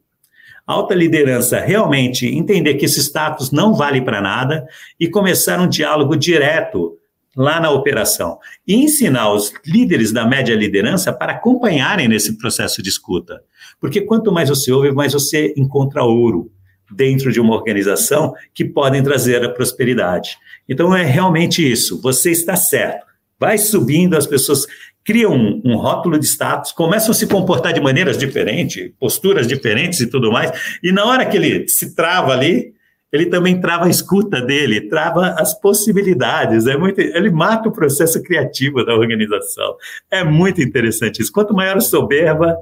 a 0.66 0.72
alta 0.72 0.94
liderança 0.94 1.60
realmente 1.60 2.26
entender 2.26 2.74
que 2.74 2.86
esse 2.86 3.00
status 3.00 3.50
não 3.50 3.74
vale 3.74 4.00
para 4.00 4.20
nada 4.20 4.66
e 4.98 5.08
começar 5.08 5.60
um 5.60 5.68
diálogo 5.68 6.16
direto 6.16 6.98
lá 7.36 7.60
na 7.60 7.70
operação 7.70 8.38
e 8.66 8.74
ensinar 8.74 9.32
os 9.32 9.52
líderes 9.66 10.12
da 10.12 10.24
média 10.24 10.54
liderança 10.54 11.12
para 11.12 11.32
acompanharem 11.32 12.08
nesse 12.08 12.38
processo 12.38 12.82
de 12.82 12.88
escuta. 12.88 13.42
Porque 13.80 14.00
quanto 14.00 14.32
mais 14.32 14.48
você 14.48 14.72
ouve, 14.72 14.92
mais 14.92 15.12
você 15.12 15.52
encontra 15.56 16.04
ouro 16.04 16.50
dentro 16.90 17.32
de 17.32 17.40
uma 17.40 17.54
organização 17.54 18.32
que 18.52 18.64
podem 18.64 19.02
trazer 19.02 19.44
a 19.44 19.50
prosperidade. 19.50 20.38
Então 20.68 20.94
é 20.94 21.02
realmente 21.02 21.68
isso, 21.68 22.00
você 22.00 22.30
está 22.30 22.56
certo. 22.56 23.13
Vai 23.38 23.58
subindo, 23.58 24.16
as 24.16 24.26
pessoas 24.26 24.66
criam 25.04 25.34
um, 25.34 25.60
um, 25.64 25.76
rótulo 25.76 26.18
de 26.18 26.26
status, 26.26 26.72
começam 26.72 27.10
a 27.10 27.14
se 27.14 27.26
comportar 27.26 27.72
de 27.72 27.80
maneiras 27.80 28.16
diferentes, 28.16 28.90
posturas 28.98 29.46
diferentes 29.46 30.00
e 30.00 30.06
tudo 30.06 30.32
mais, 30.32 30.78
e 30.82 30.90
na 30.90 31.04
hora 31.04 31.26
que 31.26 31.36
ele 31.36 31.68
se 31.68 31.94
trava 31.94 32.32
ali, 32.32 32.72
ele 33.12 33.26
também 33.26 33.60
trava 33.60 33.84
a 33.84 33.90
escuta 33.90 34.40
dele, 34.40 34.88
trava 34.88 35.36
as 35.38 35.58
possibilidades, 35.60 36.66
é 36.66 36.76
muito, 36.76 37.00
ele 37.00 37.30
mata 37.30 37.68
o 37.68 37.72
processo 37.72 38.20
criativo 38.22 38.84
da 38.84 38.94
organização. 38.94 39.76
É 40.10 40.24
muito 40.24 40.60
interessante 40.60 41.22
isso. 41.22 41.30
Quanto 41.30 41.54
maior 41.54 41.76
a 41.76 41.80
soberba, 41.80 42.56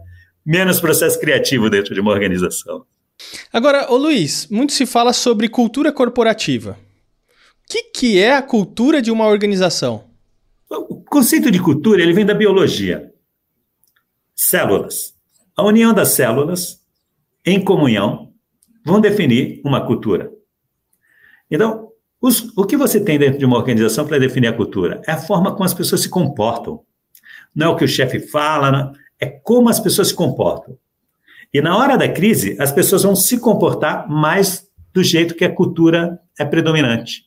menos 0.45 0.79
processo 0.79 1.19
criativo 1.19 1.71
dentro 1.71 1.95
de 1.95 2.01
uma 2.01 2.11
organização. 2.11 2.85
Agora, 3.51 3.91
ô 3.91 3.97
Luiz, 3.97 4.47
muito 4.51 4.75
se 4.75 4.85
fala 4.85 5.13
sobre 5.13 5.49
cultura 5.49 5.91
corporativa. 5.91 6.77
O 7.65 7.73
que, 7.73 7.85
que 7.85 8.19
é 8.19 8.35
a 8.35 8.43
cultura 8.43 9.01
de 9.01 9.11
uma 9.11 9.27
organização? 9.27 10.12
O 10.79 11.03
conceito 11.05 11.51
de 11.51 11.61
cultura 11.61 12.03
ele 12.03 12.13
vem 12.13 12.25
da 12.25 12.35
biologia. 12.35 13.13
Células. 14.35 15.15
A 15.57 15.63
união 15.65 15.93
das 15.93 16.09
células, 16.09 16.81
em 17.45 17.63
comunhão, 17.63 18.33
vão 18.85 19.01
definir 19.01 19.61
uma 19.65 19.87
cultura. 19.87 20.31
Então, 21.51 21.91
os, 22.21 22.57
o 22.57 22.65
que 22.65 22.77
você 22.77 23.03
tem 23.03 23.19
dentro 23.19 23.39
de 23.39 23.45
uma 23.45 23.57
organização 23.57 24.07
para 24.07 24.19
definir 24.19 24.49
a 24.49 24.53
cultura? 24.53 25.03
É 25.07 25.13
a 25.13 25.19
forma 25.19 25.53
como 25.53 25.65
as 25.65 25.75
pessoas 25.75 26.01
se 26.01 26.09
comportam. 26.09 26.83
Não 27.55 27.67
é 27.67 27.69
o 27.71 27.77
que 27.77 27.85
o 27.85 27.89
chefe 27.89 28.21
fala, 28.21 28.71
não, 28.71 28.93
é 29.21 29.27
como 29.27 29.69
as 29.69 29.79
pessoas 29.79 30.09
se 30.09 30.15
comportam. 30.15 30.79
E 31.53 31.61
na 31.61 31.77
hora 31.77 31.99
da 31.99 32.09
crise, 32.09 32.57
as 32.59 32.73
pessoas 32.73 33.03
vão 33.03 33.15
se 33.15 33.39
comportar 33.39 34.09
mais 34.09 34.67
do 34.93 35.03
jeito 35.03 35.35
que 35.35 35.45
a 35.45 35.55
cultura 35.55 36.19
é 36.39 36.45
predominante. 36.45 37.27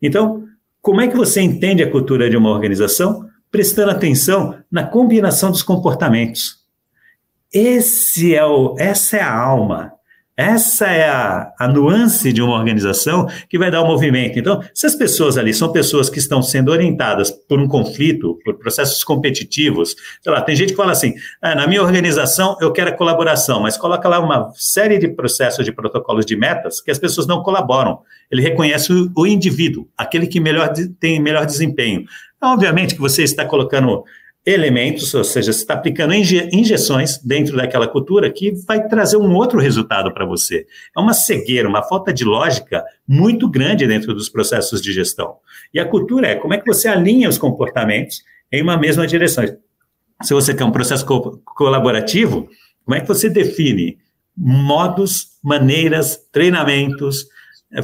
Então, 0.00 0.44
como 0.80 1.00
é 1.00 1.08
que 1.08 1.16
você 1.16 1.40
entende 1.40 1.82
a 1.82 1.90
cultura 1.90 2.28
de 2.30 2.36
uma 2.36 2.50
organização? 2.50 3.28
Prestando 3.50 3.90
atenção 3.90 4.56
na 4.70 4.84
combinação 4.84 5.50
dos 5.50 5.62
comportamentos. 5.62 6.60
Esse 7.52 8.34
é 8.34 8.44
o, 8.44 8.76
essa 8.78 9.16
é 9.16 9.20
a 9.20 9.32
alma 9.32 9.92
essa 10.40 10.86
é 10.86 11.06
a, 11.06 11.52
a 11.58 11.68
nuance 11.68 12.32
de 12.32 12.40
uma 12.40 12.54
organização 12.54 13.28
que 13.46 13.58
vai 13.58 13.70
dar 13.70 13.82
o 13.82 13.86
movimento. 13.86 14.38
Então, 14.38 14.62
se 14.72 14.86
as 14.86 14.94
pessoas 14.94 15.36
ali 15.36 15.52
são 15.52 15.70
pessoas 15.70 16.08
que 16.08 16.18
estão 16.18 16.42
sendo 16.42 16.70
orientadas 16.70 17.30
por 17.30 17.60
um 17.60 17.68
conflito, 17.68 18.38
por 18.42 18.54
processos 18.54 19.04
competitivos, 19.04 19.94
sei 20.22 20.32
lá, 20.32 20.40
tem 20.40 20.56
gente 20.56 20.70
que 20.70 20.76
fala 20.76 20.92
assim: 20.92 21.12
ah, 21.42 21.54
na 21.54 21.66
minha 21.66 21.82
organização 21.82 22.56
eu 22.58 22.72
quero 22.72 22.88
a 22.88 22.96
colaboração, 22.96 23.60
mas 23.60 23.76
coloca 23.76 24.08
lá 24.08 24.18
uma 24.18 24.50
série 24.54 24.98
de 24.98 25.08
processos 25.08 25.62
de 25.62 25.72
protocolos 25.72 26.24
de 26.24 26.34
metas 26.36 26.80
que 26.80 26.90
as 26.90 26.98
pessoas 26.98 27.26
não 27.26 27.42
colaboram. 27.42 28.00
Ele 28.30 28.40
reconhece 28.40 28.90
o, 28.90 29.12
o 29.14 29.26
indivíduo, 29.26 29.88
aquele 29.94 30.26
que 30.26 30.40
melhor, 30.40 30.72
tem 30.98 31.20
melhor 31.20 31.44
desempenho. 31.44 32.04
Obviamente 32.42 32.94
que 32.94 33.00
você 33.00 33.22
está 33.22 33.44
colocando 33.44 34.04
elementos, 34.44 35.12
ou 35.14 35.22
seja, 35.22 35.52
você 35.52 35.60
está 35.60 35.74
aplicando 35.74 36.14
inje 36.14 36.48
injeções 36.52 37.18
dentro 37.18 37.56
daquela 37.56 37.86
cultura 37.86 38.30
que 38.30 38.52
vai 38.66 38.86
trazer 38.88 39.16
um 39.16 39.34
outro 39.34 39.60
resultado 39.60 40.12
para 40.12 40.24
você. 40.24 40.66
É 40.96 41.00
uma 41.00 41.12
cegueira, 41.12 41.68
uma 41.68 41.82
falta 41.82 42.12
de 42.12 42.24
lógica 42.24 42.82
muito 43.06 43.48
grande 43.48 43.86
dentro 43.86 44.14
dos 44.14 44.28
processos 44.28 44.80
de 44.80 44.92
gestão. 44.92 45.36
E 45.74 45.78
a 45.78 45.84
cultura 45.84 46.28
é 46.28 46.34
como 46.36 46.54
é 46.54 46.58
que 46.58 46.66
você 46.66 46.88
alinha 46.88 47.28
os 47.28 47.38
comportamentos 47.38 48.22
em 48.50 48.62
uma 48.62 48.78
mesma 48.78 49.06
direção. 49.06 49.44
Se 50.22 50.34
você 50.34 50.54
quer 50.54 50.64
um 50.64 50.72
processo 50.72 51.04
co 51.04 51.38
colaborativo, 51.44 52.48
como 52.84 52.96
é 52.96 53.00
que 53.00 53.08
você 53.08 53.28
define 53.28 53.98
modos, 54.36 55.38
maneiras, 55.42 56.18
treinamentos, 56.32 57.26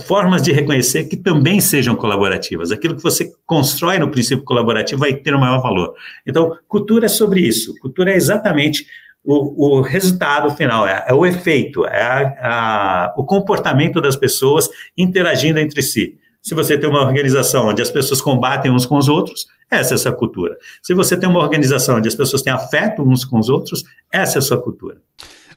formas 0.01 0.43
de 0.43 0.53
reconhecer 0.53 1.05
que 1.05 1.17
também 1.17 1.61
sejam 1.61 1.95
colaborativas. 1.95 2.73
Aquilo 2.73 2.97
que 2.97 3.03
você 3.03 3.33
constrói 3.47 3.99
no 3.99 4.11
princípio 4.11 4.45
colaborativo 4.45 5.01
vai 5.01 5.15
ter 5.15 5.33
o 5.33 5.37
um 5.37 5.41
maior 5.41 5.63
valor. 5.63 5.95
Então, 6.27 6.57
cultura 6.67 7.07
é 7.07 7.09
sobre 7.09 7.41
isso. 7.41 7.75
Cultura 7.81 8.11
é 8.11 8.17
exatamente 8.17 8.87
o, 9.27 9.79
o 9.79 9.81
resultado 9.81 10.55
final, 10.55 10.87
é, 10.87 11.05
é, 11.09 11.13
o 11.13 11.27
efeito, 11.27 11.85
é 11.85 12.03
a, 12.03 13.09
a, 13.09 13.15
o 13.17 13.25
comportamento 13.25 14.01
das 14.01 14.17
pessoas 14.17 14.69
interagindo 14.97 15.59
entre 15.59 15.83
si. 15.83 16.17
Se 16.41 16.55
você 16.55 16.79
tem 16.79 16.89
uma 16.89 17.03
organização 17.03 17.67
onde 17.67 17.83
as 17.83 17.91
pessoas 17.91 18.21
combatem 18.21 18.71
uns 18.71 18.87
com 18.87 18.97
os 18.97 19.09
outros, 19.09 19.47
essa 19.69 19.95
é 19.95 19.97
a 19.97 19.99
sua 19.99 20.13
cultura. 20.13 20.57
Se 20.81 20.95
você 20.95 21.17
tem 21.17 21.29
uma 21.29 21.41
organização 21.41 21.97
onde 21.97 22.07
as 22.07 22.15
pessoas 22.15 22.41
têm 22.41 22.53
afeto 22.53 23.03
uns 23.03 23.25
com 23.25 23.37
os 23.37 23.49
outros, 23.49 23.83
essa 24.13 24.39
é 24.39 24.41
a 24.41 24.43
sua 24.43 24.63
cultura. 24.63 24.99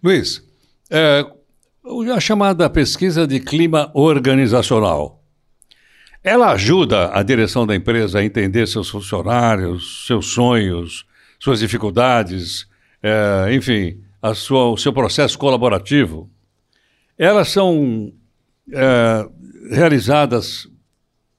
Luiz, 0.03 0.43
é, 0.89 1.23
a 2.13 2.19
chamada 2.19 2.69
pesquisa 2.69 3.25
de 3.25 3.39
clima 3.39 3.89
organizacional. 3.93 5.23
Ela 6.23 6.51
ajuda 6.51 7.11
a 7.13 7.23
direção 7.23 7.65
da 7.65 7.75
empresa 7.75 8.19
a 8.19 8.23
entender 8.23 8.67
seus 8.67 8.89
funcionários, 8.89 10.05
seus 10.05 10.27
sonhos, 10.27 11.05
suas 11.39 11.59
dificuldades, 11.59 12.67
é, 13.01 13.53
enfim, 13.53 14.01
sua, 14.35 14.69
o 14.69 14.77
seu 14.77 14.91
processo 14.91 15.39
colaborativo. 15.39 16.29
Elas 17.17 17.49
são 17.49 18.11
é, 18.71 19.25
realizadas 19.71 20.67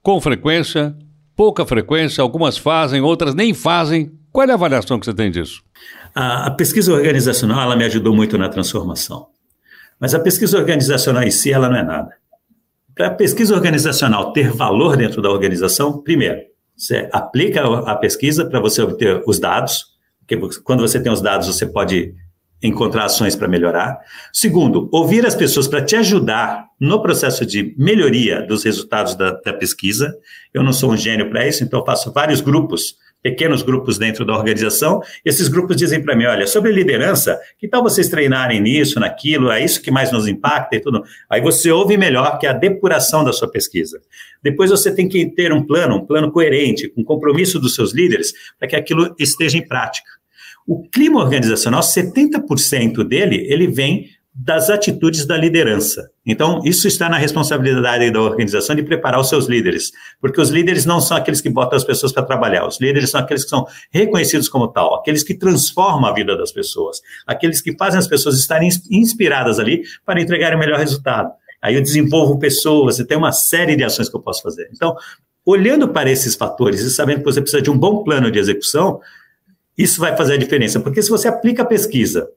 com 0.03 0.19
frequência, 0.21 0.97
pouca 1.37 1.67
frequência, 1.67 2.23
algumas 2.23 2.57
fazem, 2.57 3.03
outras 3.03 3.35
nem 3.35 3.53
fazem. 3.53 4.11
Qual 4.33 4.47
é 4.47 4.51
a 4.51 4.55
avaliação 4.55 4.99
que 4.99 5.05
você 5.05 5.13
tem 5.13 5.31
disso? 5.31 5.63
A, 6.15 6.47
a 6.47 6.51
pesquisa 6.53 6.93
organizacional 6.93 7.61
ela 7.61 7.77
me 7.77 7.85
ajudou 7.85 8.15
muito 8.15 8.39
na 8.39 8.49
transformação. 8.49 9.27
Mas 10.01 10.15
a 10.15 10.21
pesquisa 10.21 10.59
organizacional 10.59 11.23
em 11.23 11.31
si, 11.31 11.53
ela 11.53 11.69
não 11.69 11.77
é 11.77 11.83
nada. 11.83 12.17
Para 12.95 13.09
a 13.09 13.15
pesquisa 13.15 13.55
organizacional 13.55 14.33
ter 14.33 14.51
valor 14.51 14.97
dentro 14.97 15.21
da 15.21 15.31
organização, 15.31 16.03
primeiro, 16.03 16.41
você 16.77 17.09
aplica 17.13 17.63
a 17.63 17.95
pesquisa 17.97 18.45
para 18.47 18.59
você 18.59 18.81
obter 18.81 19.23
os 19.27 19.39
dados, 19.39 19.85
porque 20.21 20.39
quando 20.63 20.81
você 20.81 21.01
tem 21.01 21.13
os 21.13 21.21
dados, 21.21 21.47
você 21.47 21.67
pode 21.67 22.15
encontrar 22.63 23.05
ações 23.05 23.35
para 23.35 23.49
melhorar. 23.49 23.99
Segundo, 24.33 24.89
ouvir 24.93 25.27
as 25.27 25.35
pessoas 25.35 25.67
para 25.67 25.83
te 25.83 25.97
ajudar 25.97 26.67
no 26.79 27.03
processo 27.03 27.45
de 27.45 27.75
melhoria 27.79 28.43
dos 28.47 28.65
resultados 28.65 29.15
da, 29.15 29.33
da 29.33 29.53
pesquisa. 29.53 30.15
Eu 30.53 30.63
não 30.63 30.73
sou 30.73 30.93
um 30.93 30.97
gênio 30.97 31.31
para 31.31 31.47
isso, 31.47 31.65
então 31.65 31.85
faço 31.85 32.13
vários 32.13 32.41
grupos 32.41 32.97
pequenos 33.23 33.63
grupos 33.63 33.99
dentro 33.99 34.25
da 34.25 34.35
organização, 34.35 35.03
esses 35.25 35.49
grupos 35.49 35.77
dizem 35.77 36.03
para 36.03 36.17
mim, 36.17 36.25
olha, 36.25 36.47
sobre 36.47 36.73
liderança, 36.73 37.39
que 37.59 37.69
tal 37.69 37.83
vocês 37.83 38.09
treinarem 38.09 38.61
nisso, 38.61 38.99
naquilo, 38.99 39.51
é 39.51 39.63
isso 39.63 39.83
que 39.83 39.91
mais 39.91 40.11
nos 40.11 40.27
impacta 40.27 40.77
e 40.77 40.81
tudo. 40.81 41.03
Aí 41.29 41.41
você 41.41 41.71
ouve 41.71 41.97
melhor 41.97 42.39
que 42.39 42.47
a 42.47 42.53
depuração 42.53 43.23
da 43.23 43.33
sua 43.33 43.51
pesquisa. 43.51 44.01
Depois 44.43 44.71
você 44.71 44.95
tem 44.95 45.09
que 45.09 45.27
ter 45.27 45.53
um 45.53 45.67
plano, 45.67 45.97
um 45.97 46.07
plano 46.07 46.31
coerente, 46.33 46.89
com 46.89 47.05
compromisso 47.05 47.59
dos 47.59 47.75
seus 47.75 47.93
líderes, 47.93 48.33
para 48.59 48.69
que 48.69 48.77
aquilo 48.77 49.15
esteja 49.19 49.59
em 49.59 49.67
prática. 49.67 50.09
O 50.67 50.89
clima 50.89 51.21
organizacional, 51.21 51.81
70% 51.81 53.03
dele, 53.03 53.45
ele 53.49 53.67
vem 53.67 54.09
das 54.33 54.71
atitudes 54.71 55.27
da 55.27 55.37
liderança. 55.37 56.09
Então, 56.25 56.61
isso 56.65 56.87
está 56.87 57.09
na 57.09 57.17
responsabilidade 57.17 58.11
da 58.11 58.21
organização 58.21 58.77
de 58.77 58.83
preparar 58.83 59.21
os 59.21 59.29
seus 59.29 59.47
líderes, 59.47 59.91
porque 60.21 60.41
os 60.41 60.51
líderes 60.51 60.87
não 60.87 61.01
são 61.01 61.17
aqueles 61.17 61.41
que 61.41 61.51
botam 61.51 61.77
as 61.77 61.85
pessoas 61.85 62.13
para 62.13 62.23
trabalhar, 62.23 62.67
os 62.67 62.81
líderes 62.81 63.11
são 63.11 63.21
aqueles 63.21 63.43
que 63.43 63.51
são 63.51 63.67
reconhecidos 63.91 64.49
como 64.49 64.69
tal, 64.69 64.95
aqueles 64.95 65.25
que 65.25 65.35
transformam 65.35 66.09
a 66.09 66.15
vida 66.15 66.37
das 66.37 66.53
pessoas, 66.53 67.01
aqueles 67.27 67.61
que 67.61 67.77
fazem 67.77 67.99
as 67.99 68.07
pessoas 68.07 68.39
estarem 68.39 68.71
inspiradas 68.91 69.59
ali 69.59 69.83
para 70.07 70.21
entregarem 70.21 70.57
o 70.57 70.61
melhor 70.61 70.79
resultado. 70.79 71.33
Aí 71.61 71.75
eu 71.75 71.83
desenvolvo 71.83 72.39
pessoas 72.39 72.99
e 72.99 73.05
tem 73.05 73.19
uma 73.19 73.33
série 73.33 73.77
de 73.77 73.85
ações 73.85 74.09
que 74.09 74.17
eu 74.17 74.23
posso 74.23 74.43
fazer. 74.43 74.71
Então, 74.73 74.95
olhando 75.45 75.89
para 75.89 76.11
esses 76.11 76.37
fatores 76.37 76.81
e 76.81 76.91
sabendo 76.91 77.19
que 77.19 77.25
você 77.25 77.41
precisa 77.41 77.63
de 77.63 77.71
um 77.71 77.77
bom 77.77 78.05
plano 78.05 78.31
de 78.31 78.39
execução, 78.39 79.01
isso 79.77 80.01
vai 80.01 80.17
fazer 80.17 80.35
a 80.35 80.39
diferença, 80.39 80.79
porque 80.79 81.03
se 81.03 81.11
você 81.11 81.27
aplica 81.27 81.63
a 81.63 81.67
pesquisa 81.67 82.29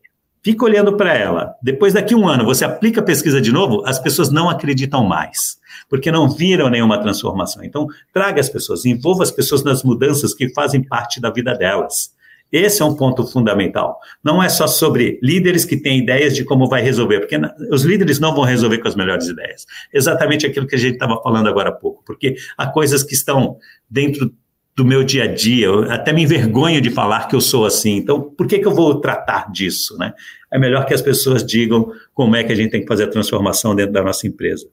fica 0.44 0.66
olhando 0.66 0.96
para 0.98 1.14
ela. 1.14 1.56
Depois, 1.62 1.94
daqui 1.94 2.14
um 2.14 2.28
ano, 2.28 2.44
você 2.44 2.66
aplica 2.66 3.00
a 3.00 3.04
pesquisa 3.04 3.40
de 3.40 3.52
novo, 3.52 3.84
as 3.86 3.98
pessoas 3.98 4.30
não 4.30 4.50
acreditam 4.50 5.04
mais, 5.04 5.58
porque 5.90 6.12
não 6.12 6.30
viram 6.30 6.70
nenhuma 6.70 7.02
transformação. 7.02 7.64
Então, 7.64 7.88
traga 8.14 8.42
as 8.42 8.50
pessoas, 8.50 8.86
envolva 8.86 9.24
as 9.24 9.32
pessoas 9.32 9.64
nas 9.64 9.84
mudanças 9.84 10.34
que 10.34 10.54
fazem 10.54 10.84
parte 10.84 11.22
da 11.22 11.30
vida 11.30 11.56
delas. 11.56 12.12
Esse 12.52 12.84
é 12.84 12.86
um 12.86 12.96
ponto 12.96 13.26
fundamental. 13.26 14.00
Não 14.24 14.42
é 14.42 14.48
só 14.48 14.68
sobre 14.68 15.20
líderes 15.24 15.66
que 15.66 15.76
têm 15.76 15.98
ideias 15.98 16.36
de 16.36 16.44
como 16.46 16.70
vai 16.70 16.84
resolver, 16.84 17.22
porque 17.22 17.36
os 17.72 17.82
líderes 17.82 18.20
não 18.20 18.36
vão 18.36 18.44
resolver 18.44 18.78
com 18.78 18.88
as 18.88 18.96
melhores 18.96 19.28
ideias. 19.28 19.66
Exatamente 19.92 20.46
aquilo 20.46 20.68
que 20.68 20.76
a 20.76 20.78
gente 20.78 20.94
estava 20.94 21.20
falando 21.24 21.48
agora 21.48 21.70
há 21.70 21.74
pouco, 21.74 22.04
porque 22.06 22.36
há 22.56 22.68
coisas 22.68 23.02
que 23.02 23.16
estão 23.16 23.58
dentro 23.90 24.32
do 24.76 24.84
meu 24.84 25.04
dia 25.04 25.26
a 25.26 25.28
dia, 25.28 25.68
eu 25.68 25.92
até 25.92 26.12
me 26.12 26.24
envergonho 26.24 26.82
de 26.82 26.90
falar 26.90 27.28
que 27.28 27.36
eu 27.36 27.42
sou 27.42 27.66
assim. 27.66 27.98
Então, 27.98 28.22
por 28.22 28.48
que, 28.48 28.60
que 28.60 28.68
eu 28.68 28.74
vou 28.74 29.00
tratar 29.00 29.52
disso, 29.52 29.98
né? 29.98 30.14
É 30.52 30.58
melhor 30.58 30.86
que 30.86 30.94
as 30.94 31.02
pessoas 31.02 31.46
digam 31.46 31.92
como 32.14 32.36
é 32.36 32.44
que 32.44 32.52
a 32.52 32.56
gente 32.56 32.72
tem 32.72 32.82
que 32.82 32.88
fazer 32.88 33.04
a 33.04 33.10
transformação 33.10 33.76
dentro 33.76 33.94
da 33.94 34.04
nossa 34.04 34.28
empresa. 34.28 34.68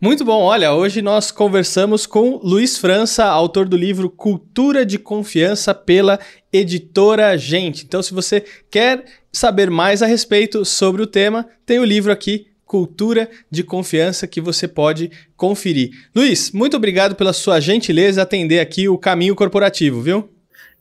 Muito 0.00 0.24
bom, 0.24 0.42
olha, 0.42 0.72
hoje 0.72 1.02
nós 1.02 1.30
conversamos 1.30 2.06
com 2.06 2.38
Luiz 2.42 2.78
França, 2.78 3.24
autor 3.24 3.68
do 3.68 3.76
livro 3.76 4.08
Cultura 4.08 4.86
de 4.86 4.98
Confiança 4.98 5.74
pela 5.74 6.20
editora 6.52 7.36
Gente. 7.36 7.84
Então, 7.84 8.02
se 8.02 8.14
você 8.14 8.44
quer 8.70 9.04
saber 9.32 9.70
mais 9.70 10.02
a 10.02 10.06
respeito 10.06 10.64
sobre 10.64 11.02
o 11.02 11.06
tema, 11.06 11.46
tem 11.66 11.78
o 11.78 11.84
livro 11.84 12.12
aqui 12.12 12.46
cultura 12.68 13.28
de 13.50 13.64
confiança 13.64 14.26
que 14.26 14.40
você 14.40 14.68
pode 14.68 15.10
conferir. 15.36 15.90
Luiz, 16.14 16.52
muito 16.52 16.76
obrigado 16.76 17.16
pela 17.16 17.32
sua 17.32 17.58
gentileza 17.58 18.22
atender 18.22 18.60
aqui 18.60 18.88
o 18.88 18.98
caminho 18.98 19.34
corporativo, 19.34 20.02
viu? 20.02 20.28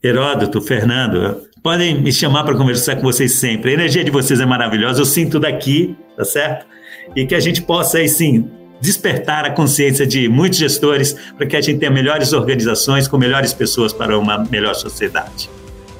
Heródoto, 0.03 0.61
Fernando, 0.61 1.47
podem 1.63 1.99
me 1.99 2.11
chamar 2.11 2.43
para 2.43 2.55
conversar 2.55 2.97
com 2.97 3.01
vocês 3.01 3.31
sempre. 3.31 3.71
A 3.71 3.73
energia 3.73 4.03
de 4.03 4.11
vocês 4.11 4.39
é 4.39 4.45
maravilhosa, 4.45 5.01
eu 5.01 5.05
sinto 5.05 5.39
daqui, 5.39 5.95
tá 6.15 6.25
certo? 6.25 6.67
E 7.15 7.25
que 7.25 7.33
a 7.33 7.39
gente 7.39 7.61
possa 7.61 7.97
aí 7.97 8.09
sim 8.09 8.47
despertar 8.79 9.45
a 9.45 9.49
consciência 9.49 10.05
de 10.05 10.29
muitos 10.29 10.59
gestores 10.59 11.15
para 11.35 11.47
que 11.47 11.55
a 11.55 11.61
gente 11.61 11.79
tenha 11.79 11.91
melhores 11.91 12.33
organizações 12.33 13.07
com 13.07 13.17
melhores 13.17 13.53
pessoas 13.53 13.91
para 13.91 14.19
uma 14.19 14.37
melhor 14.37 14.75
sociedade. 14.75 15.49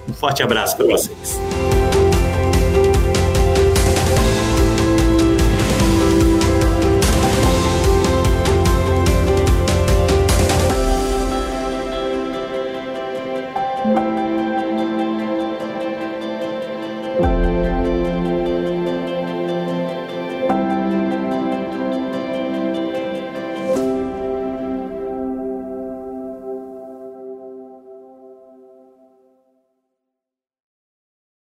Um 0.07 0.13
forte 0.13 0.43
abraço 0.43 0.77
para 0.77 0.85
vocês. 0.85 1.39